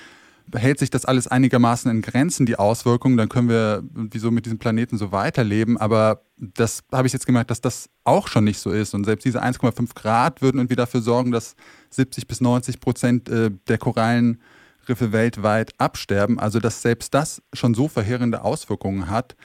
hält 0.55 0.79
sich 0.79 0.89
das 0.89 1.05
alles 1.05 1.27
einigermaßen 1.27 1.91
in 1.91 2.01
Grenzen, 2.01 2.45
die 2.45 2.57
Auswirkungen, 2.57 3.17
dann 3.17 3.29
können 3.29 3.49
wir 3.49 3.83
wieso 3.93 4.31
mit 4.31 4.45
diesem 4.45 4.59
Planeten 4.59 4.97
so 4.97 5.11
weiterleben. 5.11 5.77
Aber 5.77 6.21
das 6.37 6.83
habe 6.91 7.07
ich 7.07 7.13
jetzt 7.13 7.25
gemerkt, 7.25 7.51
dass 7.51 7.61
das 7.61 7.89
auch 8.03 8.27
schon 8.27 8.43
nicht 8.43 8.59
so 8.59 8.71
ist. 8.71 8.93
Und 8.93 9.03
selbst 9.03 9.25
diese 9.25 9.43
1,5 9.43 9.93
Grad 9.95 10.41
würden 10.41 10.59
irgendwie 10.59 10.75
dafür 10.75 11.01
sorgen, 11.01 11.31
dass 11.31 11.55
70 11.89 12.27
bis 12.27 12.41
90 12.41 12.79
Prozent 12.79 13.29
äh, 13.29 13.51
der 13.67 13.77
Korallenriffe 13.77 15.11
weltweit 15.11 15.71
absterben. 15.79 16.39
Also 16.39 16.59
dass 16.59 16.81
selbst 16.81 17.13
das 17.13 17.41
schon 17.53 17.73
so 17.73 17.87
verheerende 17.87 18.43
Auswirkungen 18.43 19.09
hat. 19.09 19.35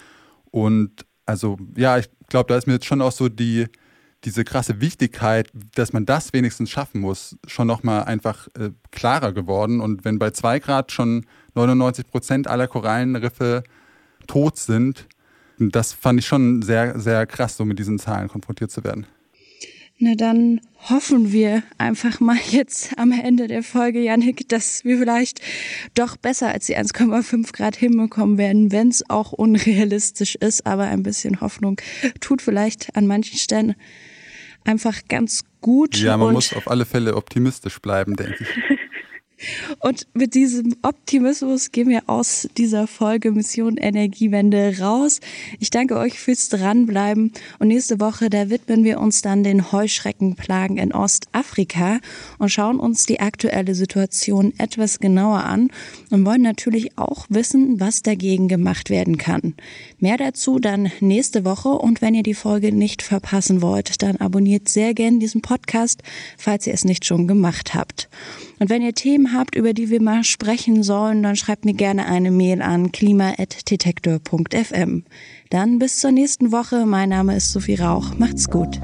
Und 0.50 1.04
also 1.26 1.58
ja, 1.76 1.98
ich 1.98 2.08
glaube, 2.28 2.48
da 2.48 2.58
ist 2.58 2.66
mir 2.66 2.74
jetzt 2.74 2.86
schon 2.86 3.02
auch 3.02 3.12
so 3.12 3.28
die, 3.28 3.66
diese 4.24 4.44
krasse 4.44 4.80
Wichtigkeit, 4.80 5.50
dass 5.74 5.92
man 5.92 6.06
das 6.06 6.32
wenigstens 6.32 6.70
schaffen 6.70 7.00
muss, 7.00 7.36
schon 7.46 7.66
nochmal 7.66 8.04
einfach 8.04 8.48
äh, 8.58 8.70
klarer 8.90 9.32
geworden. 9.32 9.80
Und 9.80 10.04
wenn 10.04 10.18
bei 10.18 10.30
zwei 10.30 10.58
Grad 10.58 10.92
schon 10.92 11.26
99 11.54 12.06
Prozent 12.08 12.48
aller 12.48 12.68
Korallenriffe 12.68 13.64
tot 14.26 14.58
sind, 14.58 15.06
das 15.58 15.92
fand 15.92 16.20
ich 16.20 16.26
schon 16.26 16.62
sehr, 16.62 16.98
sehr 16.98 17.26
krass, 17.26 17.56
so 17.56 17.64
mit 17.64 17.78
diesen 17.78 17.98
Zahlen 17.98 18.28
konfrontiert 18.28 18.70
zu 18.70 18.84
werden. 18.84 19.06
Na 20.04 20.16
dann 20.16 20.60
hoffen 20.90 21.30
wir 21.30 21.62
einfach 21.78 22.18
mal 22.18 22.36
jetzt 22.50 22.98
am 22.98 23.12
Ende 23.12 23.46
der 23.46 23.62
Folge, 23.62 24.00
Janik, 24.00 24.48
dass 24.48 24.84
wir 24.84 24.98
vielleicht 24.98 25.40
doch 25.94 26.16
besser 26.16 26.48
als 26.48 26.66
die 26.66 26.76
1,5 26.76 27.52
Grad 27.52 27.76
hinbekommen 27.76 28.36
werden, 28.36 28.72
wenn 28.72 28.88
es 28.88 29.08
auch 29.08 29.30
unrealistisch 29.32 30.34
ist. 30.34 30.66
Aber 30.66 30.84
ein 30.84 31.04
bisschen 31.04 31.40
Hoffnung 31.40 31.80
tut 32.20 32.42
vielleicht 32.42 32.96
an 32.96 33.06
manchen 33.06 33.38
Stellen 33.38 33.76
einfach 34.64 35.00
ganz 35.08 35.44
gut. 35.60 35.96
Ja, 35.96 36.16
man 36.16 36.32
muss 36.32 36.52
auf 36.52 36.70
alle 36.70 36.84
Fälle 36.84 37.16
optimistisch 37.16 37.80
bleiben, 37.80 38.16
denke 38.16 38.44
ich. 38.44 38.78
Und 39.80 40.06
mit 40.14 40.34
diesem 40.34 40.76
Optimismus 40.82 41.72
gehen 41.72 41.88
wir 41.88 42.02
aus 42.06 42.48
dieser 42.56 42.86
Folge 42.86 43.32
Mission 43.32 43.76
Energiewende 43.76 44.78
raus. 44.80 45.20
Ich 45.58 45.70
danke 45.70 45.96
euch 45.96 46.18
fürs 46.18 46.48
Dranbleiben. 46.48 47.32
Und 47.58 47.68
nächste 47.68 48.00
Woche, 48.00 48.30
da 48.30 48.50
widmen 48.50 48.84
wir 48.84 49.00
uns 49.00 49.22
dann 49.22 49.42
den 49.42 49.72
Heuschreckenplagen 49.72 50.76
in 50.78 50.92
Ostafrika 50.92 52.00
und 52.38 52.50
schauen 52.50 52.78
uns 52.78 53.06
die 53.06 53.20
aktuelle 53.20 53.74
Situation 53.74 54.52
etwas 54.58 55.00
genauer 55.00 55.44
an 55.44 55.70
und 56.10 56.24
wollen 56.24 56.42
natürlich 56.42 56.98
auch 56.98 57.26
wissen, 57.28 57.80
was 57.80 58.02
dagegen 58.02 58.48
gemacht 58.48 58.90
werden 58.90 59.18
kann. 59.18 59.54
Mehr 59.98 60.16
dazu 60.16 60.58
dann 60.58 60.90
nächste 61.00 61.44
Woche. 61.44 61.68
Und 61.70 62.02
wenn 62.02 62.14
ihr 62.14 62.22
die 62.22 62.34
Folge 62.34 62.72
nicht 62.72 63.02
verpassen 63.02 63.62
wollt, 63.62 64.02
dann 64.02 64.16
abonniert 64.16 64.68
sehr 64.68 64.94
gern 64.94 65.20
diesen 65.20 65.42
Podcast, 65.42 66.02
falls 66.36 66.66
ihr 66.66 66.74
es 66.74 66.84
nicht 66.84 67.04
schon 67.04 67.26
gemacht 67.26 67.74
habt. 67.74 68.08
Und 68.58 68.70
wenn 68.70 68.82
ihr 68.82 68.94
Habt, 69.32 69.54
über 69.54 69.72
die 69.72 69.90
wir 69.90 70.02
mal 70.02 70.24
sprechen 70.24 70.82
sollen, 70.82 71.22
dann 71.22 71.36
schreibt 71.36 71.64
mir 71.64 71.74
gerne 71.74 72.06
eine 72.06 72.30
Mail 72.30 72.62
an 72.62 72.92
klima.detektor.fm. 72.92 75.04
Dann 75.50 75.78
bis 75.78 76.00
zur 76.00 76.12
nächsten 76.12 76.52
Woche. 76.52 76.86
Mein 76.86 77.10
Name 77.10 77.36
ist 77.36 77.52
Sophie 77.52 77.76
Rauch. 77.76 78.14
Macht's 78.18 78.50
gut. 78.50 78.80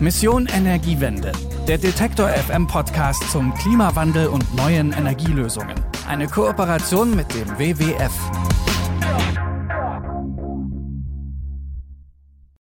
Mission 0.00 0.46
Energiewende. 0.46 1.32
Der 1.66 1.78
Detektor 1.78 2.28
FM 2.28 2.66
Podcast 2.66 3.30
zum 3.30 3.52
Klimawandel 3.54 4.28
und 4.28 4.54
neuen 4.54 4.92
Energielösungen. 4.92 5.74
Eine 6.06 6.28
Kooperation 6.28 7.16
mit 7.16 7.34
dem 7.34 7.48
WWF. 7.58 8.12